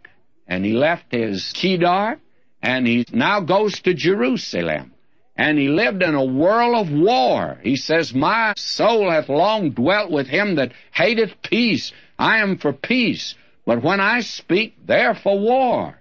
and 0.47 0.65
he 0.65 0.73
left 0.73 1.13
his 1.13 1.53
Kedar 1.53 2.19
and 2.63 2.87
he 2.87 3.07
now 3.13 3.41
goes 3.41 3.81
to 3.81 3.95
Jerusalem. 3.95 4.93
And 5.37 5.59
he 5.59 5.69
lived 5.69 6.03
in 6.03 6.15
a 6.15 6.25
whirl 6.25 6.77
of 6.77 6.93
war. 6.93 7.59
He 7.63 7.77
says, 7.77 8.13
My 8.13 8.53
soul 8.57 9.11
hath 9.11 9.31
long 9.31 9.71
dwelt 9.71 10.11
with 10.11 10.27
him 10.27 10.57
that 10.57 10.73
hateth 10.93 11.41
peace. 11.43 11.93
I 12.19 12.39
am 12.39 12.59
for 12.59 12.75
peace. 12.75 13.35
But 13.65 13.83
when 13.83 14.01
I 14.01 14.21
speak, 14.21 14.75
they're 14.85 15.15
for 15.15 15.39
war. 15.39 15.99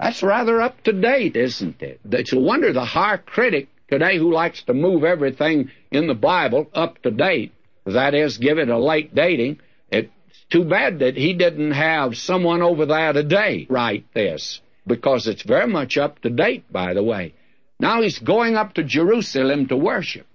That's 0.00 0.22
rather 0.22 0.62
up 0.62 0.82
to 0.84 0.92
date, 0.92 1.36
isn't 1.36 1.82
it? 1.82 2.00
It's 2.10 2.32
a 2.32 2.40
wonder 2.40 2.72
the 2.72 2.84
high 2.84 3.18
critic 3.18 3.68
today 3.92 4.16
who 4.16 4.32
likes 4.32 4.62
to 4.62 4.72
move 4.72 5.04
everything 5.04 5.70
in 5.90 6.06
the 6.06 6.14
Bible 6.14 6.66
up 6.72 7.00
to 7.02 7.10
date, 7.10 7.52
that 7.84 8.14
is, 8.14 8.38
give 8.38 8.56
it 8.56 8.70
a 8.70 8.78
late 8.78 9.14
dating. 9.14 9.60
It's 9.90 10.10
too 10.48 10.64
bad 10.64 11.00
that 11.00 11.18
he 11.18 11.34
didn't 11.34 11.72
have 11.72 12.16
someone 12.16 12.62
over 12.62 12.86
there 12.86 13.12
today 13.12 13.66
write 13.68 14.06
this 14.14 14.61
because 14.86 15.26
it's 15.26 15.42
very 15.42 15.66
much 15.66 15.96
up 15.96 16.20
to 16.22 16.30
date, 16.30 16.70
by 16.72 16.94
the 16.94 17.02
way. 17.02 17.34
Now 17.78 18.02
he's 18.02 18.18
going 18.18 18.56
up 18.56 18.74
to 18.74 18.84
Jerusalem 18.84 19.66
to 19.68 19.76
worship. 19.76 20.26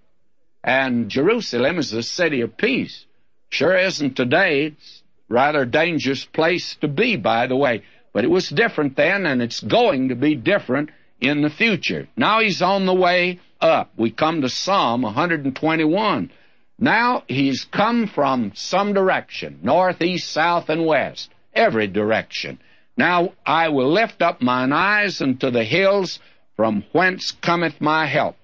And 0.64 1.10
Jerusalem 1.10 1.80
is 1.80 1.92
the 1.92 2.04
city 2.04 2.42
of 2.42 2.58
peace. 2.58 3.06
Sure 3.50 3.78
isn't 3.78 4.16
today. 4.16 4.66
It's 4.66 5.04
rather 5.30 5.66
dangerous 5.66 6.26
place 6.26 6.76
to 6.82 6.88
be, 6.88 7.16
by 7.16 7.48
the 7.48 7.56
way. 7.56 7.84
But 8.14 8.24
it 8.24 8.30
was 8.30 8.50
different 8.50 8.96
then, 8.96 9.26
and 9.26 9.42
it's 9.42 9.62
going 9.62 10.10
to 10.10 10.16
be 10.16 10.36
different 10.36 10.90
in 11.22 11.42
the 11.42 11.50
future. 11.50 12.08
Now 12.18 12.42
he's 12.42 12.62
on 12.62 12.86
the 12.86 12.94
way 12.94 13.40
up. 13.62 13.92
We 13.98 14.12
come 14.12 14.42
to 14.42 14.50
Psalm 14.50 15.04
121. 15.04 16.32
Now 16.80 17.24
he's 17.28 17.66
come 17.66 18.08
from 18.08 18.52
some 18.54 18.94
direction, 18.94 19.60
north, 19.64 20.02
east, 20.02 20.32
south, 20.32 20.70
and 20.70 20.86
west, 20.86 21.32
every 21.54 21.88
direction. 21.88 22.60
Now 22.98 23.34
I 23.46 23.70
will 23.70 23.92
lift 23.92 24.22
up 24.22 24.42
mine 24.42 24.74
eyes 24.74 25.22
unto 25.22 25.52
the 25.52 25.64
hills 25.64 26.20
from 26.56 26.84
whence 26.92 27.32
cometh 27.32 27.80
my 27.80 28.08
help. 28.08 28.36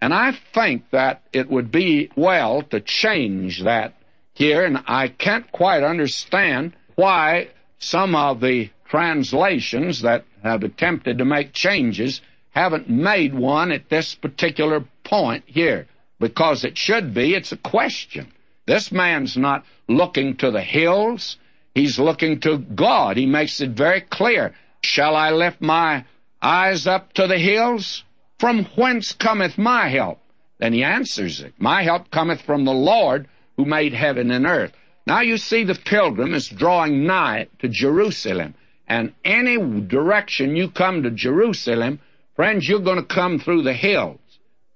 And 0.00 0.12
I 0.12 0.32
think 0.32 0.90
that 0.90 1.22
it 1.32 1.48
would 1.48 1.70
be 1.70 2.10
well 2.16 2.62
to 2.62 2.80
change 2.80 3.62
that 3.62 3.94
here, 4.34 4.64
and 4.64 4.82
I 4.88 5.06
can't 5.06 5.50
quite 5.52 5.84
understand 5.84 6.72
why 6.96 7.48
some 7.78 8.16
of 8.16 8.40
the 8.40 8.70
translations 8.88 10.02
that 10.02 10.24
have 10.42 10.64
attempted 10.64 11.18
to 11.18 11.24
make 11.24 11.52
changes 11.52 12.20
haven't 12.50 12.88
made 12.90 13.32
one 13.32 13.70
at 13.70 13.88
this 13.88 14.14
particular 14.16 14.84
point 15.04 15.44
here, 15.46 15.86
because 16.18 16.64
it 16.64 16.76
should 16.76 17.14
be, 17.14 17.34
it's 17.34 17.52
a 17.52 17.56
question. 17.56 18.32
This 18.66 18.90
man's 18.90 19.36
not 19.36 19.64
looking 19.88 20.36
to 20.38 20.50
the 20.50 20.60
hills, 20.60 21.36
he's 21.74 21.98
looking 21.98 22.40
to 22.40 22.58
God. 22.58 23.16
He 23.16 23.26
makes 23.26 23.60
it 23.60 23.70
very 23.70 24.00
clear. 24.00 24.54
Shall 24.82 25.16
I 25.16 25.30
lift 25.30 25.60
my 25.60 26.04
eyes 26.40 26.86
up 26.86 27.12
to 27.14 27.26
the 27.26 27.38
hills? 27.38 28.04
From 28.38 28.64
whence 28.76 29.12
cometh 29.12 29.56
my 29.58 29.88
help? 29.88 30.18
Then 30.58 30.72
he 30.72 30.84
answers 30.84 31.40
it. 31.40 31.54
My 31.58 31.82
help 31.82 32.10
cometh 32.10 32.42
from 32.42 32.64
the 32.64 32.72
Lord 32.72 33.28
who 33.56 33.64
made 33.64 33.94
heaven 33.94 34.30
and 34.30 34.46
earth. 34.46 34.72
Now 35.06 35.20
you 35.20 35.36
see 35.36 35.64
the 35.64 35.74
pilgrim 35.74 36.34
is 36.34 36.48
drawing 36.48 37.06
nigh 37.06 37.48
to 37.60 37.68
Jerusalem. 37.68 38.54
And 38.88 39.14
any 39.24 39.58
direction 39.82 40.56
you 40.56 40.70
come 40.70 41.02
to 41.02 41.10
Jerusalem, 41.10 42.00
friends, 42.36 42.68
you're 42.68 42.80
going 42.80 42.98
to 42.98 43.14
come 43.14 43.38
through 43.38 43.62
the 43.62 43.72
hills. 43.72 44.18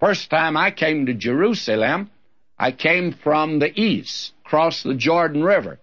First 0.00 0.30
time 0.30 0.56
I 0.56 0.70
came 0.70 1.06
to 1.06 1.14
Jerusalem, 1.14 2.10
I 2.58 2.72
came 2.72 3.12
from 3.12 3.58
the 3.58 3.78
east, 3.78 4.32
across 4.44 4.82
the 4.82 4.94
Jordan 4.94 5.42
River. 5.42 5.78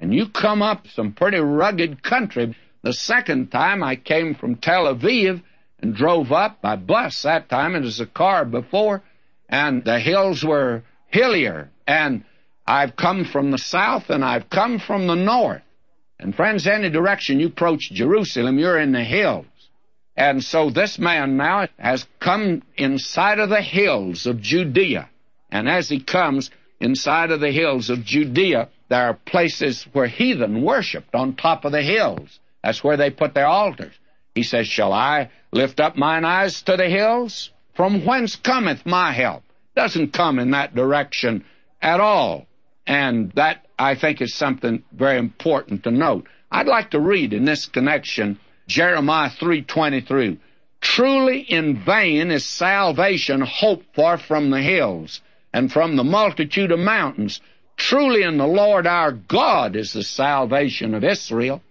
And 0.00 0.14
you 0.14 0.28
come 0.28 0.62
up 0.62 0.86
some 0.88 1.12
pretty 1.12 1.38
rugged 1.38 2.02
country. 2.02 2.56
The 2.82 2.92
second 2.92 3.50
time 3.50 3.82
I 3.82 3.96
came 3.96 4.34
from 4.34 4.56
Tel 4.56 4.84
Aviv, 4.92 5.42
and 5.84 5.94
drove 5.94 6.32
up 6.32 6.62
by 6.62 6.76
bus 6.76 7.22
that 7.22 7.50
time. 7.50 7.74
It 7.74 7.82
was 7.82 8.00
a 8.00 8.06
car 8.06 8.46
before, 8.46 9.02
and 9.50 9.84
the 9.84 9.98
hills 9.98 10.42
were 10.42 10.82
hillier. 11.08 11.70
And 11.86 12.24
I've 12.66 12.96
come 12.96 13.26
from 13.26 13.50
the 13.50 13.58
south 13.58 14.08
and 14.08 14.24
I've 14.24 14.48
come 14.48 14.78
from 14.78 15.06
the 15.06 15.14
north. 15.14 15.60
And 16.18 16.34
friends, 16.34 16.66
any 16.66 16.88
direction 16.88 17.38
you 17.38 17.48
approach 17.48 17.90
Jerusalem, 17.92 18.58
you're 18.58 18.78
in 18.78 18.92
the 18.92 19.04
hills. 19.04 19.44
And 20.16 20.42
so 20.42 20.70
this 20.70 20.98
man 20.98 21.36
now 21.36 21.68
has 21.78 22.06
come 22.18 22.62
inside 22.76 23.38
of 23.38 23.50
the 23.50 23.60
hills 23.60 24.26
of 24.26 24.40
Judea. 24.40 25.10
And 25.50 25.68
as 25.68 25.90
he 25.90 26.00
comes 26.00 26.50
inside 26.80 27.30
of 27.30 27.40
the 27.40 27.50
hills 27.50 27.90
of 27.90 28.04
Judea, 28.04 28.70
there 28.88 29.06
are 29.06 29.14
places 29.14 29.84
where 29.92 30.06
heathen 30.06 30.62
worshiped 30.62 31.14
on 31.14 31.34
top 31.34 31.64
of 31.64 31.72
the 31.72 31.82
hills. 31.82 32.40
That's 32.62 32.84
where 32.84 32.96
they 32.96 33.10
put 33.10 33.34
their 33.34 33.46
altars. 33.46 33.94
He 34.34 34.42
says, 34.42 34.66
Shall 34.66 34.92
I 34.92 35.30
lift 35.52 35.80
up 35.80 35.96
mine 35.96 36.24
eyes 36.24 36.62
to 36.62 36.76
the 36.76 36.88
hills? 36.88 37.50
From 37.74 38.04
whence 38.04 38.36
cometh 38.36 38.84
my 38.86 39.12
help? 39.12 39.42
Doesn't 39.74 40.12
come 40.12 40.38
in 40.38 40.52
that 40.52 40.74
direction 40.74 41.44
at 41.80 42.00
all. 42.00 42.46
And 42.86 43.32
that, 43.32 43.66
I 43.78 43.94
think, 43.94 44.20
is 44.20 44.34
something 44.34 44.84
very 44.92 45.18
important 45.18 45.84
to 45.84 45.90
note. 45.90 46.28
I'd 46.50 46.66
like 46.66 46.90
to 46.90 47.00
read 47.00 47.32
in 47.32 47.44
this 47.44 47.66
connection 47.66 48.38
Jeremiah 48.66 49.30
3.23. 49.30 50.38
Truly 50.80 51.40
in 51.40 51.82
vain 51.82 52.30
is 52.30 52.44
salvation 52.44 53.40
hoped 53.40 53.94
for 53.94 54.18
from 54.18 54.50
the 54.50 54.60
hills 54.60 55.20
and 55.52 55.72
from 55.72 55.96
the 55.96 56.04
multitude 56.04 56.72
of 56.72 56.78
mountains. 56.78 57.40
Truly 57.76 58.22
in 58.22 58.38
the 58.38 58.46
Lord 58.46 58.86
our 58.86 59.12
God 59.12 59.76
is 59.76 59.92
the 59.92 60.02
salvation 60.02 60.94
of 60.94 61.04
Israel. 61.04 61.62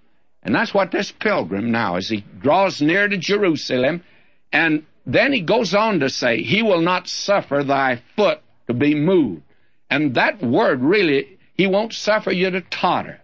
And 0.44 0.54
that's 0.54 0.74
what 0.74 0.92
this 0.92 1.12
pilgrim 1.12 1.72
now, 1.72 1.96
as 1.96 2.10
he 2.10 2.26
draws 2.42 2.82
near 2.82 3.08
to 3.08 3.18
Jerusalem, 3.18 4.04
and 4.52 4.86
then 5.06 5.34
he 5.34 5.42
goes 5.42 5.74
on 5.74 6.00
to 6.02 6.10
say, 6.10 6.44
He 6.44 6.62
will 6.62 6.82
not 6.82 7.08
suffer 7.08 7.64
thy 7.64 8.02
foot 8.16 8.42
to 8.68 8.74
be 8.74 8.94
moved. 8.94 9.44
And 9.90 10.16
that 10.16 10.42
word 10.42 10.82
really, 10.82 11.38
He 11.56 11.68
won't 11.68 11.94
suffer 11.94 12.32
you 12.32 12.52
to 12.52 12.62
totter. 12.62 13.22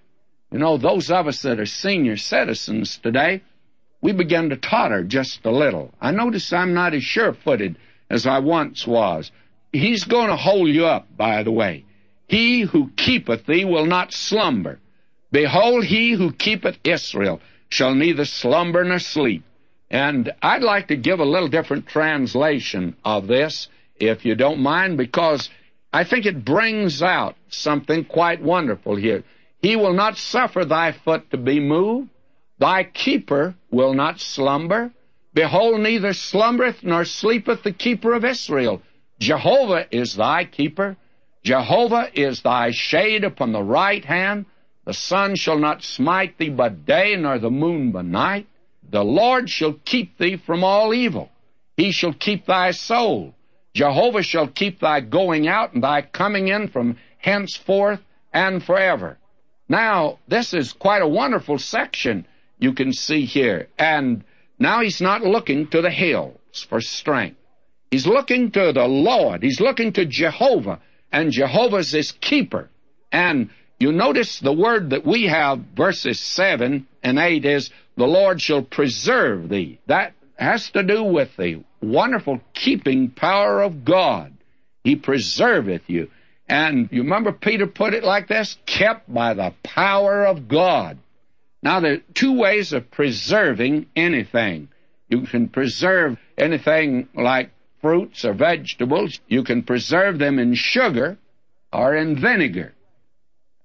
You 0.51 0.59
know, 0.59 0.77
those 0.77 1.11
of 1.11 1.27
us 1.27 1.41
that 1.43 1.59
are 1.59 1.65
senior 1.65 2.17
citizens 2.17 2.97
today, 2.97 3.43
we 4.01 4.13
begin 4.13 4.49
to 4.49 4.57
totter 4.57 5.03
just 5.03 5.45
a 5.45 5.51
little. 5.51 5.93
I 6.01 6.11
notice 6.11 6.51
I'm 6.51 6.73
not 6.73 6.93
as 6.93 7.03
sure 7.03 7.33
footed 7.33 7.77
as 8.09 8.25
I 8.25 8.39
once 8.39 8.87
was. 8.87 9.31
He's 9.71 10.05
going 10.05 10.29
to 10.29 10.35
hold 10.35 10.69
you 10.69 10.85
up, 10.85 11.15
by 11.15 11.43
the 11.43 11.51
way. 11.51 11.85
He 12.29 12.61
who 12.61 12.91
keepeth 12.95 13.47
thee 13.47 13.65
will 13.65 13.87
not 13.87 14.13
slumber. 14.13 14.79
Behold, 15.31 15.85
he 15.85 16.11
who 16.11 16.31
keepeth 16.31 16.77
Israel 16.83 17.41
shall 17.69 17.95
neither 17.95 18.23
slumber 18.23 18.83
nor 18.83 18.99
sleep. 18.99 19.43
And 19.89 20.31
I'd 20.39 20.61
like 20.61 20.89
to 20.89 20.95
give 20.95 21.19
a 21.19 21.25
little 21.25 21.47
different 21.47 21.87
translation 21.87 22.95
of 23.03 23.25
this, 23.25 23.67
if 23.99 24.25
you 24.25 24.35
don't 24.35 24.59
mind, 24.59 24.95
because 24.95 25.49
I 25.91 26.03
think 26.03 26.27
it 26.27 26.45
brings 26.45 27.01
out 27.01 27.35
something 27.49 28.05
quite 28.05 28.43
wonderful 28.43 28.95
here. 28.95 29.23
He 29.63 29.75
will 29.75 29.93
not 29.93 30.15
suffer 30.15 30.63
thy 30.63 30.91
foot 30.91 31.31
to 31.31 31.37
be 31.37 31.59
moved. 31.59 32.09
Thy 32.59 32.83
keeper 32.83 33.55
will 33.71 33.95
not 33.95 34.19
slumber. 34.19 34.91
Behold, 35.33 35.79
neither 35.81 36.13
slumbereth 36.13 36.83
nor 36.83 37.05
sleepeth 37.05 37.63
the 37.63 37.71
keeper 37.71 38.13
of 38.13 38.23
Israel. 38.23 38.83
Jehovah 39.19 39.87
is 39.89 40.15
thy 40.15 40.45
keeper. 40.45 40.95
Jehovah 41.43 42.09
is 42.13 42.41
thy 42.41 42.71
shade 42.71 43.23
upon 43.23 43.51
the 43.51 43.63
right 43.63 44.03
hand. 44.03 44.45
The 44.85 44.93
sun 44.93 45.35
shall 45.35 45.57
not 45.57 45.83
smite 45.83 46.37
thee 46.37 46.49
by 46.49 46.69
day, 46.69 47.15
nor 47.15 47.39
the 47.39 47.51
moon 47.51 47.91
by 47.91 48.01
night. 48.01 48.47
The 48.89 49.03
Lord 49.03 49.49
shall 49.49 49.73
keep 49.85 50.17
thee 50.17 50.37
from 50.37 50.63
all 50.63 50.93
evil. 50.93 51.29
He 51.77 51.91
shall 51.91 52.13
keep 52.13 52.45
thy 52.45 52.71
soul. 52.71 53.35
Jehovah 53.73 54.23
shall 54.23 54.47
keep 54.47 54.79
thy 54.79 54.99
going 54.99 55.47
out 55.47 55.73
and 55.73 55.83
thy 55.83 56.01
coming 56.01 56.47
in 56.47 56.67
from 56.67 56.97
henceforth 57.17 58.01
and 58.33 58.63
forever. 58.63 59.17
Now, 59.67 60.17
this 60.27 60.53
is 60.53 60.73
quite 60.73 61.01
a 61.01 61.07
wonderful 61.07 61.59
section 61.59 62.25
you 62.57 62.73
can 62.73 62.91
see 62.91 63.25
here. 63.25 63.67
And 63.77 64.23
now 64.57 64.81
he's 64.81 64.99
not 64.99 65.21
looking 65.21 65.67
to 65.67 65.81
the 65.81 65.91
hills 65.91 66.65
for 66.67 66.81
strength. 66.81 67.37
He's 67.91 68.07
looking 68.07 68.51
to 68.51 68.71
the 68.73 68.87
Lord. 68.87 69.43
He's 69.43 69.61
looking 69.61 69.93
to 69.93 70.05
Jehovah. 70.05 70.79
And 71.11 71.31
Jehovah's 71.31 71.91
his 71.91 72.11
keeper. 72.11 72.69
And 73.11 73.49
you 73.79 73.91
notice 73.91 74.39
the 74.39 74.53
word 74.53 74.91
that 74.91 75.05
we 75.05 75.27
have, 75.27 75.59
verses 75.75 76.19
7 76.19 76.85
and 77.01 77.19
8, 77.19 77.45
is, 77.45 77.69
The 77.95 78.05
Lord 78.05 78.41
shall 78.41 78.61
preserve 78.61 79.49
thee. 79.49 79.79
That 79.87 80.13
has 80.37 80.69
to 80.71 80.83
do 80.83 81.03
with 81.03 81.35
the 81.37 81.63
wonderful 81.81 82.41
keeping 82.53 83.09
power 83.09 83.61
of 83.61 83.85
God. 83.85 84.33
He 84.83 84.95
preserveth 84.95 85.83
you. 85.87 86.09
And 86.47 86.89
you 86.91 87.03
remember 87.03 87.31
Peter 87.31 87.67
put 87.67 87.93
it 87.93 88.03
like 88.03 88.27
this? 88.27 88.57
Kept 88.65 89.11
by 89.13 89.33
the 89.33 89.53
power 89.63 90.25
of 90.25 90.47
God. 90.47 90.97
Now, 91.61 91.79
there 91.79 91.93
are 91.93 92.01
two 92.13 92.33
ways 92.33 92.73
of 92.73 92.89
preserving 92.89 93.87
anything. 93.95 94.69
You 95.09 95.21
can 95.21 95.49
preserve 95.49 96.17
anything 96.37 97.09
like 97.13 97.51
fruits 97.81 98.25
or 98.25 98.33
vegetables. 98.33 99.19
You 99.27 99.43
can 99.43 99.63
preserve 99.63 100.19
them 100.19 100.39
in 100.39 100.53
sugar 100.53 101.17
or 101.71 101.95
in 101.95 102.19
vinegar. 102.19 102.73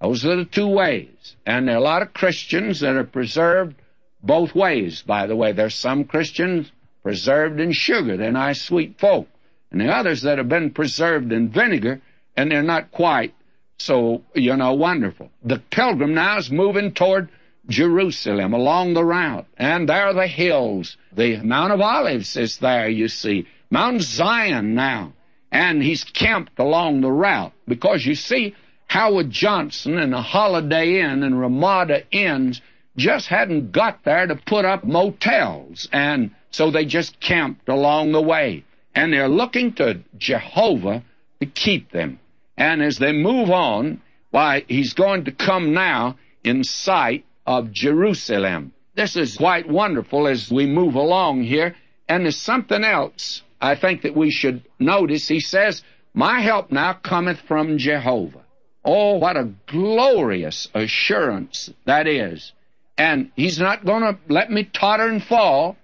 Those 0.01 0.25
are 0.25 0.37
the 0.37 0.45
two 0.45 0.69
ways. 0.69 1.37
And 1.47 1.67
there 1.67 1.77
are 1.77 1.79
a 1.79 1.83
lot 1.83 2.03
of 2.03 2.13
Christians 2.13 2.81
that 2.81 2.97
are 2.97 3.05
preserved 3.05 3.77
both 4.23 4.55
ways, 4.55 5.03
by 5.03 5.27
the 5.27 5.37
way. 5.37 5.53
There's 5.53 5.75
some 5.75 6.05
Christians 6.05 6.71
preserved 7.03 7.61
in 7.61 7.73
sugar. 7.73 8.17
They're 8.17 8.33
nice, 8.33 8.63
sweet 8.63 8.99
folk. 8.99 9.29
And 9.71 9.81
the 9.81 9.89
others 9.89 10.23
that 10.23 10.39
have 10.39 10.49
been 10.49 10.71
preserved 10.71 11.33
in 11.33 11.49
vinegar, 11.49 12.01
and 12.37 12.51
they're 12.51 12.63
not 12.63 12.91
quite 12.91 13.35
so, 13.79 14.23
you 14.35 14.57
know, 14.57 14.75
wonderful. 14.75 15.31
The 15.43 15.59
pilgrim 15.59 16.15
now 16.15 16.39
is 16.39 16.51
moving 16.51 16.93
toward 16.93 17.29
Jerusalem 17.69 18.53
along 18.53 18.95
the 18.95 19.05
route. 19.05 19.47
And 19.57 19.89
there 19.89 20.07
are 20.07 20.15
the 20.15 20.27
hills. 20.27 20.97
The 21.13 21.39
Mount 21.39 21.73
of 21.73 21.81
Olives 21.81 22.37
is 22.37 22.59
there, 22.59 22.89
you 22.89 23.09
see. 23.09 23.47
Mount 23.75 24.03
Zion 24.03 24.77
now. 24.77 25.13
And 25.51 25.83
he's 25.83 26.05
camped 26.05 26.61
along 26.61 27.01
the 27.01 27.11
route. 27.11 27.53
Because 27.67 28.07
you 28.07 28.15
see, 28.15 28.55
Howard 28.87 29.31
Johnson 29.31 29.99
and 29.99 30.13
the 30.13 30.23
Holiday 30.23 31.01
Inn 31.01 31.25
and 31.25 31.41
Ramada 31.41 32.05
Inns 32.13 32.61
just 32.97 33.27
hadn't 33.27 33.73
got 33.73 34.05
there 34.05 34.29
to 34.29 34.37
put 34.37 34.65
up 34.65 34.85
motels, 34.85 35.89
and 35.93 36.31
so 36.53 36.71
they 36.71 36.85
just 36.85 37.19
camped 37.19 37.69
along 37.69 38.13
the 38.13 38.23
way. 38.23 38.63
And 38.95 39.13
they're 39.13 39.29
looking 39.29 39.73
to 39.75 40.03
Jehovah 40.17 41.03
to 41.41 41.47
keep 41.47 41.91
them. 41.91 42.21
And 42.57 42.81
as 42.81 42.99
they 42.99 43.11
move 43.11 43.51
on, 43.51 44.01
why, 44.31 44.65
he's 44.69 44.93
going 44.93 45.25
to 45.25 45.33
come 45.33 45.75
now 45.75 46.17
in 46.45 46.63
sight 46.63 47.25
of 47.45 47.73
Jerusalem. 47.73 48.73
This 48.95 49.17
is 49.17 49.37
quite 49.37 49.69
wonderful 49.69 50.29
as 50.29 50.49
we 50.49 50.67
move 50.67 50.95
along 50.95 51.43
here. 51.43 51.75
And 52.09 52.25
there's 52.25 52.37
something 52.37 52.85
else 52.85 53.43
I 53.65 53.77
think 53.77 54.03
that 54.03 54.15
we 54.15 54.31
should 54.31 54.63
notice. 54.79 55.27
He 55.27 55.41
says, 55.41 55.83
My 56.13 56.41
help 56.41 56.71
now 56.71 56.93
cometh 56.93 57.41
from 57.49 57.79
Jehovah. 57.79 58.45
Oh, 58.85 59.17
what 59.17 59.39
a 59.39 59.53
glorious 59.67 60.69
assurance 60.75 61.71
that 61.87 62.07
is. 62.07 62.53
And 62.99 63.31
He's 63.35 63.59
not 63.59 63.87
going 63.87 64.03
to 64.03 64.19
let 64.29 64.51
me 64.51 64.65
totter 64.65 65.09
and 65.09 65.25
fall. 65.25 65.79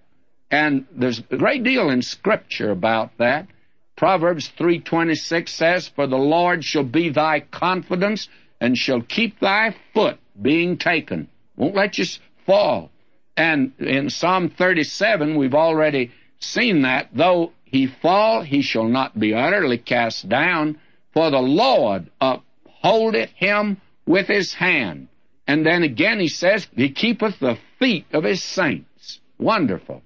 And 0.51 0.87
there's 0.93 1.23
a 1.31 1.39
great 1.39 1.65
deal 1.65 1.89
in 1.89 2.03
Scripture 2.03 2.71
about 2.71 3.17
that. 3.17 3.47
Proverbs 3.97 4.53
3.26 4.59 5.49
says, 5.49 5.89
For 5.89 6.07
the 6.07 6.19
Lord 6.19 6.63
shall 6.63 6.85
be 6.85 7.09
thy 7.09 7.41
confidence 7.41 8.29
and 8.61 8.77
shall 8.77 9.01
keep 9.01 9.41
thy 9.41 9.75
foot 9.95 10.19
being 10.41 10.77
taken. 10.77 11.29
Won't 11.57 11.77
let 11.77 11.97
you 11.97 12.05
fall. 12.45 12.91
And 13.39 13.73
in 13.79 14.11
Psalm 14.11 14.51
37, 14.51 15.37
we've 15.37 15.55
already 15.55 16.11
seen 16.41 16.83
that. 16.83 17.09
Though 17.15 17.53
he 17.71 17.87
fall, 17.87 18.43
he 18.43 18.63
shall 18.63 18.89
not 18.89 19.19
be 19.19 19.33
utterly 19.33 19.79
cast 19.79 20.29
down, 20.29 20.79
for 21.13 21.31
the 21.31 21.41
Lord 21.41 22.11
upholdeth 22.21 23.31
him 23.31 23.81
with 24.07 24.27
his 24.27 24.55
hand. 24.55 25.07
And 25.47 25.65
then 25.65 25.85
again 25.85 26.19
he 26.19 26.29
says, 26.29 26.67
He 26.75 26.91
keepeth 26.91 27.39
the 27.39 27.59
feet 27.79 28.07
of 28.13 28.25
his 28.25 28.43
saints. 28.43 29.21
Wonderful. 29.39 30.03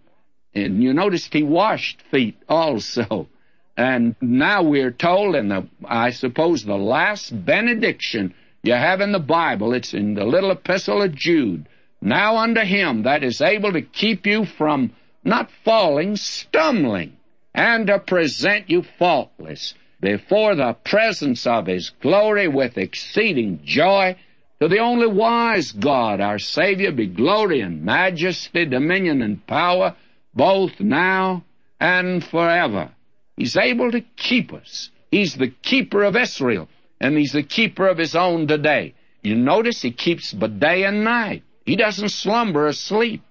And 0.55 0.83
you 0.83 0.93
noticed 0.93 1.33
he 1.33 1.43
washed 1.43 2.03
feet 2.11 2.37
also. 2.49 3.29
And 3.77 4.15
now 4.21 4.63
we're 4.63 4.93
told 4.93 5.35
in 5.35 5.49
the, 5.49 5.67
I 5.85 6.11
suppose, 6.11 6.65
the 6.65 6.77
last 6.77 7.31
benediction 7.45 8.35
you 8.63 8.75
have 8.75 9.01
in 9.01 9.13
the 9.13 9.19
Bible, 9.19 9.75
it's 9.75 9.95
in 9.95 10.15
the 10.15 10.25
little 10.25 10.51
epistle 10.51 11.03
of 11.03 11.15
Jude. 11.15 11.67
Now 12.01 12.37
unto 12.37 12.61
him 12.61 13.03
that 13.03 13.25
is 13.25 13.41
able 13.41 13.73
to 13.73 13.83
keep 13.83 14.27
you 14.27 14.45
from 14.45 14.93
not 15.25 15.51
falling, 15.65 16.17
stumbling, 16.17 17.17
and 17.55 17.87
to 17.87 17.99
present 17.99 18.69
you 18.69 18.83
faultless 18.83 19.75
before 20.01 20.55
the 20.55 20.77
presence 20.85 21.47
of 21.47 21.67
his 21.67 21.91
glory 22.03 22.49
with 22.49 22.77
exceeding 22.77 23.61
joy. 23.65 24.17
To 24.61 24.69
the 24.69 24.79
only 24.79 25.07
wise 25.07 25.73
God, 25.73 26.21
our 26.21 26.39
Savior, 26.39 26.93
be 26.93 27.07
glory 27.07 27.61
and 27.61 27.83
majesty, 27.83 28.65
dominion 28.65 29.23
and 29.23 29.47
power, 29.47 29.97
both 30.35 30.81
now 30.81 31.45
and 31.81 32.25
forever. 32.25 32.91
He's 33.37 33.57
able 33.57 33.91
to 33.91 34.01
keep 34.01 34.53
us. 34.53 34.91
He's 35.11 35.35
the 35.35 35.49
keeper 35.49 36.03
of 36.03 36.17
Israel 36.17 36.69
and 37.01 37.17
he's 37.17 37.33
the 37.33 37.43
keeper 37.43 37.87
of 37.87 37.99
his 37.99 38.15
own 38.15 38.47
today. 38.47 38.95
You 39.23 39.35
notice 39.35 39.83
he 39.83 39.91
keeps 39.91 40.33
by 40.33 40.47
day 40.49 40.85
and 40.85 41.05
night. 41.05 41.43
He 41.65 41.77
doesn't 41.77 42.11
slumber 42.11 42.67
or 42.67 42.73
sleep. 42.73 43.23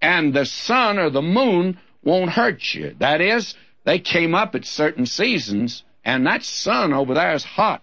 And 0.00 0.34
the 0.34 0.44
sun 0.44 0.98
or 0.98 1.10
the 1.10 1.22
moon 1.22 1.78
won't 2.04 2.30
hurt 2.30 2.74
you. 2.74 2.94
That 2.98 3.20
is, 3.20 3.54
they 3.84 3.98
came 3.98 4.34
up 4.34 4.54
at 4.54 4.64
certain 4.64 5.06
seasons, 5.06 5.82
and 6.04 6.26
that 6.26 6.44
sun 6.44 6.92
over 6.92 7.14
there 7.14 7.34
is 7.34 7.44
hot, 7.44 7.82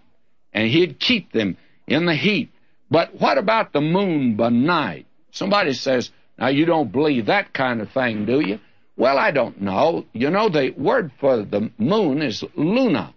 and 0.52 0.68
he'd 0.68 0.98
keep 0.98 1.32
them 1.32 1.56
in 1.86 2.06
the 2.06 2.14
heat. 2.14 2.50
But 2.90 3.20
what 3.20 3.38
about 3.38 3.72
the 3.72 3.80
moon 3.80 4.36
by 4.36 4.50
night? 4.50 5.06
Somebody 5.30 5.72
says, 5.72 6.10
now 6.38 6.48
you 6.48 6.64
don't 6.66 6.92
believe 6.92 7.26
that 7.26 7.52
kind 7.52 7.80
of 7.80 7.90
thing, 7.90 8.26
do 8.26 8.40
you? 8.40 8.58
Well, 8.96 9.18
I 9.18 9.30
don't 9.30 9.60
know. 9.60 10.06
You 10.12 10.30
know, 10.30 10.48
the 10.48 10.70
word 10.76 11.12
for 11.18 11.44
the 11.44 11.70
moon 11.78 12.20
is 12.20 12.44
luna. 12.54 13.14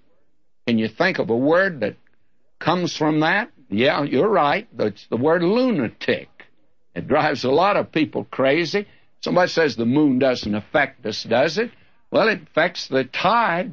Can 0.66 0.80
you 0.80 0.88
think 0.88 1.20
of 1.20 1.30
a 1.30 1.38
word 1.38 1.82
that 1.82 1.98
comes 2.60 2.96
from 2.96 3.20
that? 3.20 3.52
Yeah, 3.70 4.04
you're 4.04 4.30
right. 4.30 4.68
It's 4.80 5.08
the 5.08 5.18
word 5.18 5.44
lunatic. 5.44 6.30
It 6.96 7.08
drives 7.08 7.44
a 7.44 7.52
lot 7.52 7.76
of 7.76 7.92
people 7.92 8.26
crazy. 8.26 8.88
Somebody 9.26 9.50
says 9.50 9.76
the 9.76 9.88
moon 9.88 10.20
doesn't 10.20 10.54
affect 10.54 11.04
us, 11.04 11.24
does 11.24 11.58
it? 11.58 11.72
Well, 12.12 12.28
it 12.28 12.44
affects 12.44 12.88
the 12.88 13.06
tide. 13.06 13.72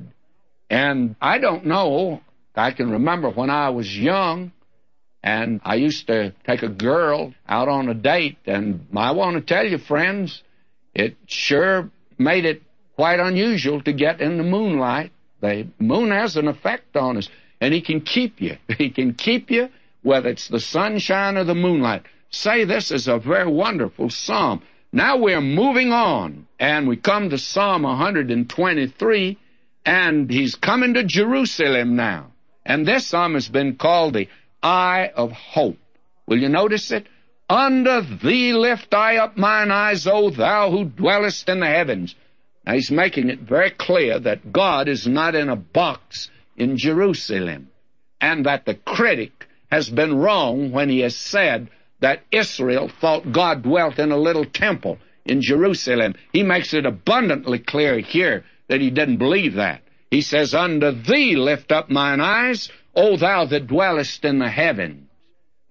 And 0.71 1.15
I 1.21 1.37
don't 1.37 1.67
know. 1.67 2.23
I 2.57 2.71
can 2.71 2.91
remember 2.91 3.29
when 3.29 3.51
I 3.51 3.69
was 3.69 3.95
young 3.95 4.53
and 5.23 5.61
I 5.63 5.75
used 5.75 6.07
to 6.07 6.33
take 6.47 6.63
a 6.63 6.71
girl 6.71 7.35
out 7.47 7.69
on 7.69 7.91
a 7.91 7.95
date. 7.95 8.39
And 8.47 8.87
I 8.97 9.11
want 9.11 9.37
to 9.37 9.43
tell 9.43 9.67
you, 9.67 9.77
friends, 9.77 10.43
it 10.95 11.19
sure 11.27 11.91
made 12.17 12.47
it 12.47 12.63
quite 12.97 13.21
unusual 13.21 13.83
to 13.83 13.93
get 13.93 14.23
in 14.23 14.39
the 14.39 14.45
moonlight. 14.45 15.13
The 15.43 15.69
moon 15.79 16.13
has 16.13 16.39
an 16.39 16.49
effect 16.49 16.97
on 16.97 17.19
us 17.19 17.29
and 17.61 17.75
He 17.75 17.83
can 17.83 18.01
keep 18.01 18.41
you. 18.41 18.57
He 18.79 18.89
can 18.89 19.13
keep 19.13 19.51
you 19.51 19.69
whether 20.01 20.31
it's 20.31 20.49
the 20.49 20.61
sunshine 20.61 21.37
or 21.37 21.45
the 21.45 21.55
moonlight. 21.55 22.05
Say 22.31 22.65
this 22.65 22.91
is 22.91 23.07
a 23.07 23.19
very 23.19 23.51
wonderful 23.53 24.09
psalm. 24.09 24.63
Now 24.95 25.17
we're 25.17 25.41
moving 25.41 25.91
on, 25.91 26.47
and 26.59 26.87
we 26.87 26.99
come 26.99 27.31
to 27.31 27.39
Psalm 27.39 27.85
123, 27.85 29.39
and 29.87 30.31
he's 30.31 30.55
coming 30.55 30.93
to 30.95 31.03
Jerusalem 31.03 31.97
now. 31.97 32.33
And 32.67 32.87
this 32.87 33.07
psalm 33.07 33.33
has 33.33 33.49
been 33.49 33.77
called 33.77 34.13
the 34.13 34.29
Eye 34.63 35.11
of 35.17 35.33
Hope. 35.33 35.79
Will 36.27 36.39
you 36.39 36.51
notice 36.51 36.91
it? 36.93 37.07
Under 37.49 38.03
thee 38.03 38.53
lift 38.53 38.93
I 38.93 39.17
up 39.17 39.39
mine 39.39 39.71
eyes, 39.71 40.07
O 40.07 40.29
thou 40.29 40.71
who 40.71 40.85
dwellest 40.85 41.49
in 41.49 41.61
the 41.61 41.67
heavens. 41.67 42.15
Now 42.67 42.75
he's 42.75 42.91
making 42.91 43.31
it 43.31 43.41
very 43.41 43.71
clear 43.71 44.19
that 44.19 44.53
God 44.53 44.89
is 44.89 45.07
not 45.07 45.35
in 45.35 45.49
a 45.49 45.57
box 45.57 46.31
in 46.55 46.77
Jerusalem, 46.77 47.71
and 48.21 48.45
that 48.45 48.67
the 48.67 48.75
critic 48.75 49.49
has 49.71 49.89
been 49.89 50.19
wrong 50.19 50.71
when 50.71 50.91
he 50.91 51.01
has 51.01 51.17
said 51.17 51.71
that 52.03 52.25
Israel 52.33 52.89
thought 52.89 53.33
God 53.33 53.63
dwelt 53.63 53.99
in 53.99 54.11
a 54.11 54.17
little 54.17 54.45
temple 54.45 54.99
in 55.25 55.41
Jerusalem. 55.41 56.15
He 56.33 56.43
makes 56.43 56.75
it 56.75 56.85
abundantly 56.85 57.61
clear 57.61 58.01
here 58.01 58.45
that 58.69 58.81
he 58.81 58.91
didn't 58.91 59.19
believe 59.19 59.55
that. 59.55 59.83
He 60.11 60.21
says, 60.21 60.53
Unto 60.53 60.91
thee 60.91 61.37
lift 61.37 61.71
up 61.71 61.91
mine 61.91 62.21
eyes, 62.21 62.71
O 62.95 63.17
thou 63.17 63.47
that 63.47 63.69
dwellest 63.69 64.25
in 64.25 64.41
the 64.41 64.51
heavens. 64.51 65.09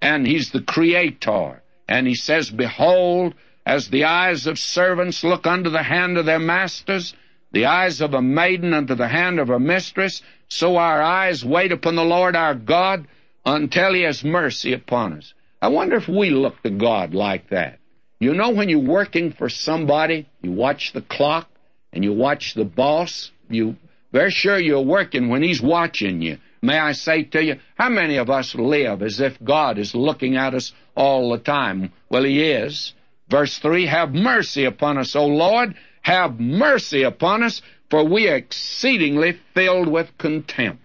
And 0.02 0.26
he's 0.26 0.52
the 0.52 0.62
creator. 0.62 1.62
And 1.88 2.08
he 2.08 2.15
says, 2.15 2.50
Behold, 2.50 3.36
as 3.65 3.89
the 3.89 4.06
eyes 4.06 4.48
of 4.48 4.58
servants 4.58 5.24
look 5.24 5.46
unto 5.46 5.70
the 5.70 5.84
hand 5.84 6.17
of 6.17 6.26
their 6.26 6.39
masters, 6.39 7.13
the 7.52 7.65
eyes 7.65 8.00
of 8.00 8.13
a 8.13 8.22
maiden 8.22 8.74
unto 8.74 8.96
the 8.96 9.10
hand 9.10 9.39
of 9.39 9.50
her 9.50 9.60
mistress, 9.60 10.24
so 10.48 10.78
our 10.78 11.02
eyes 11.02 11.44
wait 11.44 11.74
upon 11.74 11.96
the 11.96 12.06
Lord 12.06 12.38
our 12.38 12.56
God 12.56 13.06
until 13.46 13.94
He 13.94 14.04
has 14.04 14.24
mercy 14.24 14.72
upon 14.72 15.17
us. 15.17 15.34
I 15.62 15.67
wonder 15.67 15.95
if 15.95 16.08
we 16.08 16.30
look 16.32 16.62
to 16.63 16.69
God 16.69 17.13
like 17.13 17.50
that. 17.50 17.80
You 18.19 18.34
know, 18.34 18.52
when 18.52 18.69
you're 18.69 18.80
working 18.80 19.32
for 19.32 19.50
somebody, 19.50 20.28
you 20.41 20.52
watch 20.52 20.93
the 20.93 21.02
clock 21.02 21.50
and 21.93 22.04
you 22.04 22.13
watch 22.13 22.54
the 22.54 22.65
boss, 22.65 23.32
you 23.50 23.76
very 24.12 24.32
sure 24.32 24.60
you're 24.60 24.82
working 24.82 25.30
when 25.30 25.43
he's 25.43 25.62
watching 25.62 26.21
you. 26.21 26.38
May 26.62 26.78
I 26.78 26.91
say 26.91 27.24
to 27.24 27.43
you, 27.43 27.60
how 27.76 27.89
many 27.89 28.17
of 28.17 28.30
us 28.30 28.54
live 28.54 29.02
as 29.02 29.19
if 29.19 29.41
God 29.43 29.80
is 29.80 29.95
looking 29.95 30.38
at 30.38 30.54
us 30.54 30.74
all 30.95 31.32
the 31.32 31.39
time? 31.39 31.91
Well, 32.10 32.24
He 32.24 32.52
is. 32.52 32.93
Verse 33.30 33.58
3 33.58 33.88
Have 33.88 34.13
mercy 34.13 34.65
upon 34.65 34.97
us, 34.97 35.15
O 35.15 35.26
Lord, 35.26 35.76
have 36.02 36.39
mercy 36.39 37.04
upon 37.04 37.41
us, 37.41 37.62
for 37.89 38.04
we 38.04 38.28
are 38.30 38.36
exceedingly 38.36 39.39
filled 39.54 39.88
with 39.88 40.17
contempt. 40.17 40.84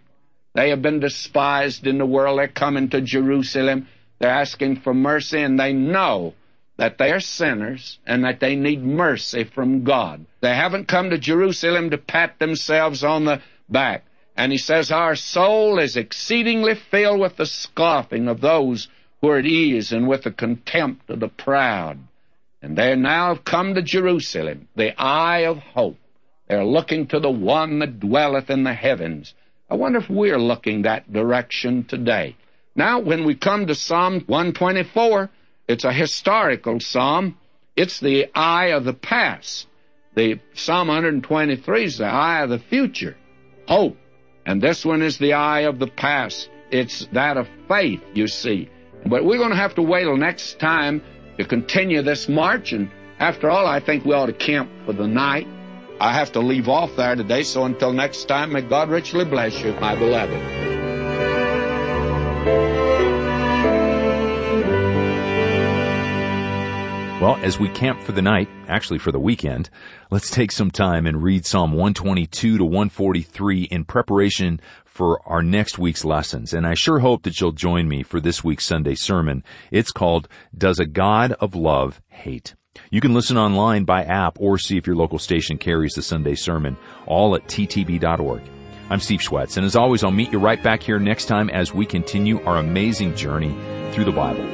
They 0.54 0.70
have 0.70 0.80
been 0.80 1.00
despised 1.00 1.86
in 1.86 1.98
the 1.98 2.06
world. 2.06 2.38
They're 2.38 2.48
coming 2.48 2.88
to 2.90 3.02
Jerusalem. 3.02 3.88
They're 4.18 4.30
asking 4.30 4.80
for 4.80 4.94
mercy, 4.94 5.40
and 5.40 5.58
they 5.58 5.72
know 5.72 6.34
that 6.76 6.98
they 6.98 7.10
are 7.10 7.20
sinners 7.20 7.98
and 8.06 8.24
that 8.24 8.40
they 8.40 8.54
need 8.54 8.82
mercy 8.82 9.44
from 9.44 9.84
God. 9.84 10.26
They 10.40 10.54
haven't 10.54 10.88
come 10.88 11.10
to 11.10 11.18
Jerusalem 11.18 11.90
to 11.90 11.98
pat 11.98 12.38
themselves 12.38 13.02
on 13.02 13.24
the 13.24 13.40
back. 13.68 14.04
And 14.36 14.52
he 14.52 14.58
says, 14.58 14.90
Our 14.90 15.16
soul 15.16 15.78
is 15.78 15.96
exceedingly 15.96 16.74
filled 16.74 17.20
with 17.20 17.36
the 17.36 17.46
scoffing 17.46 18.28
of 18.28 18.40
those 18.40 18.88
who 19.20 19.30
are 19.30 19.38
at 19.38 19.46
ease 19.46 19.92
and 19.92 20.06
with 20.06 20.24
the 20.24 20.30
contempt 20.30 21.08
of 21.08 21.20
the 21.20 21.28
proud. 21.28 21.98
And 22.60 22.76
they 22.76 22.94
now 22.94 23.34
have 23.34 23.44
come 23.44 23.74
to 23.74 23.82
Jerusalem, 23.82 24.68
the 24.76 24.98
eye 25.00 25.44
of 25.46 25.58
hope. 25.58 25.98
They're 26.48 26.64
looking 26.64 27.06
to 27.08 27.20
the 27.20 27.30
one 27.30 27.78
that 27.78 28.00
dwelleth 28.00 28.50
in 28.50 28.64
the 28.64 28.74
heavens. 28.74 29.34
I 29.70 29.74
wonder 29.74 29.98
if 29.98 30.08
we're 30.08 30.38
looking 30.38 30.82
that 30.82 31.12
direction 31.12 31.84
today. 31.84 32.36
Now, 32.76 33.00
when 33.00 33.24
we 33.24 33.34
come 33.34 33.66
to 33.66 33.74
Psalm 33.74 34.20
124, 34.26 35.30
it's 35.66 35.84
a 35.84 35.92
historical 35.92 36.78
psalm. 36.78 37.38
It's 37.74 38.00
the 38.00 38.26
eye 38.34 38.66
of 38.66 38.84
the 38.84 38.92
past. 38.92 39.66
The 40.14 40.40
Psalm 40.54 40.88
123 40.88 41.84
is 41.84 41.98
the 41.98 42.04
eye 42.04 42.42
of 42.42 42.50
the 42.50 42.58
future, 42.58 43.16
hope. 43.66 43.96
And 44.44 44.62
this 44.62 44.84
one 44.84 45.02
is 45.02 45.18
the 45.18 45.32
eye 45.32 45.60
of 45.60 45.78
the 45.78 45.86
past. 45.86 46.50
It's 46.70 47.06
that 47.12 47.38
of 47.38 47.48
faith, 47.66 48.02
you 48.14 48.28
see. 48.28 48.68
But 49.06 49.24
we're 49.24 49.38
going 49.38 49.50
to 49.50 49.56
have 49.56 49.74
to 49.76 49.82
wait 49.82 50.04
till 50.04 50.16
next 50.16 50.58
time 50.60 51.02
to 51.38 51.44
continue 51.44 52.02
this 52.02 52.28
march. 52.28 52.72
And 52.72 52.90
after 53.18 53.50
all, 53.50 53.66
I 53.66 53.80
think 53.80 54.04
we 54.04 54.12
ought 54.12 54.26
to 54.26 54.32
camp 54.32 54.70
for 54.84 54.92
the 54.92 55.06
night. 55.06 55.46
I 55.98 56.12
have 56.12 56.32
to 56.32 56.40
leave 56.40 56.68
off 56.68 56.94
there 56.96 57.16
today, 57.16 57.42
so 57.42 57.64
until 57.64 57.92
next 57.92 58.26
time, 58.26 58.52
may 58.52 58.60
God 58.60 58.90
richly 58.90 59.24
bless 59.24 59.58
you, 59.60 59.72
my 59.80 59.94
beloved. 59.96 60.75
Well, 67.26 67.40
as 67.42 67.58
we 67.58 67.68
camp 67.70 68.00
for 68.02 68.12
the 68.12 68.22
night, 68.22 68.48
actually 68.68 69.00
for 69.00 69.10
the 69.10 69.18
weekend, 69.18 69.68
let's 70.12 70.30
take 70.30 70.52
some 70.52 70.70
time 70.70 71.08
and 71.08 71.24
read 71.24 71.44
Psalm 71.44 71.72
122 71.72 72.58
to 72.58 72.64
143 72.64 73.62
in 73.64 73.84
preparation 73.84 74.60
for 74.84 75.20
our 75.28 75.42
next 75.42 75.76
week's 75.76 76.04
lessons, 76.04 76.52
and 76.52 76.64
I 76.64 76.74
sure 76.74 77.00
hope 77.00 77.24
that 77.24 77.40
you'll 77.40 77.50
join 77.50 77.88
me 77.88 78.04
for 78.04 78.20
this 78.20 78.44
week's 78.44 78.64
Sunday 78.64 78.94
sermon. 78.94 79.42
It's 79.72 79.90
called, 79.90 80.28
Does 80.56 80.78
a 80.78 80.86
God 80.86 81.32
of 81.40 81.56
Love 81.56 82.00
Hate? 82.06 82.54
You 82.92 83.00
can 83.00 83.12
listen 83.12 83.36
online 83.36 83.82
by 83.82 84.04
app 84.04 84.38
or 84.38 84.56
see 84.56 84.76
if 84.76 84.86
your 84.86 84.94
local 84.94 85.18
station 85.18 85.58
carries 85.58 85.94
the 85.94 86.02
Sunday 86.02 86.36
sermon, 86.36 86.76
all 87.06 87.34
at 87.34 87.48
ttb.org. 87.48 88.42
I'm 88.88 89.00
Steve 89.00 89.18
Schwenke, 89.18 89.56
and 89.56 89.66
as 89.66 89.74
always, 89.74 90.04
I'll 90.04 90.12
meet 90.12 90.30
you 90.30 90.38
right 90.38 90.62
back 90.62 90.80
here 90.80 91.00
next 91.00 91.24
time 91.24 91.50
as 91.50 91.74
we 91.74 91.86
continue 91.86 92.40
our 92.44 92.58
amazing 92.58 93.16
journey 93.16 93.52
through 93.90 94.04
the 94.04 94.12
Bible. 94.12 94.44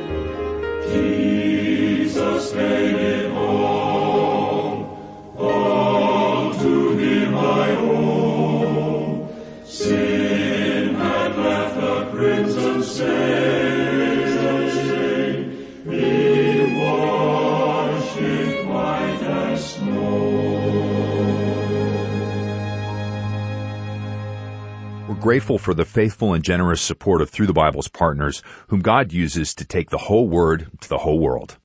Grateful 25.23 25.57
for 25.57 25.73
the 25.73 25.85
faithful 25.85 26.35
and 26.35 26.45
generous 26.45 26.83
support 26.83 27.23
of 27.23 27.31
Through 27.31 27.47
the 27.47 27.53
Bible's 27.53 27.89
partners, 27.89 28.43
whom 28.69 28.81
God 28.81 29.13
uses 29.13 29.55
to 29.55 29.65
take 29.65 29.89
the 29.89 29.97
whole 29.97 30.29
Word 30.29 30.69
to 30.81 30.89
the 30.89 30.99
whole 30.99 31.21
world. 31.21 31.59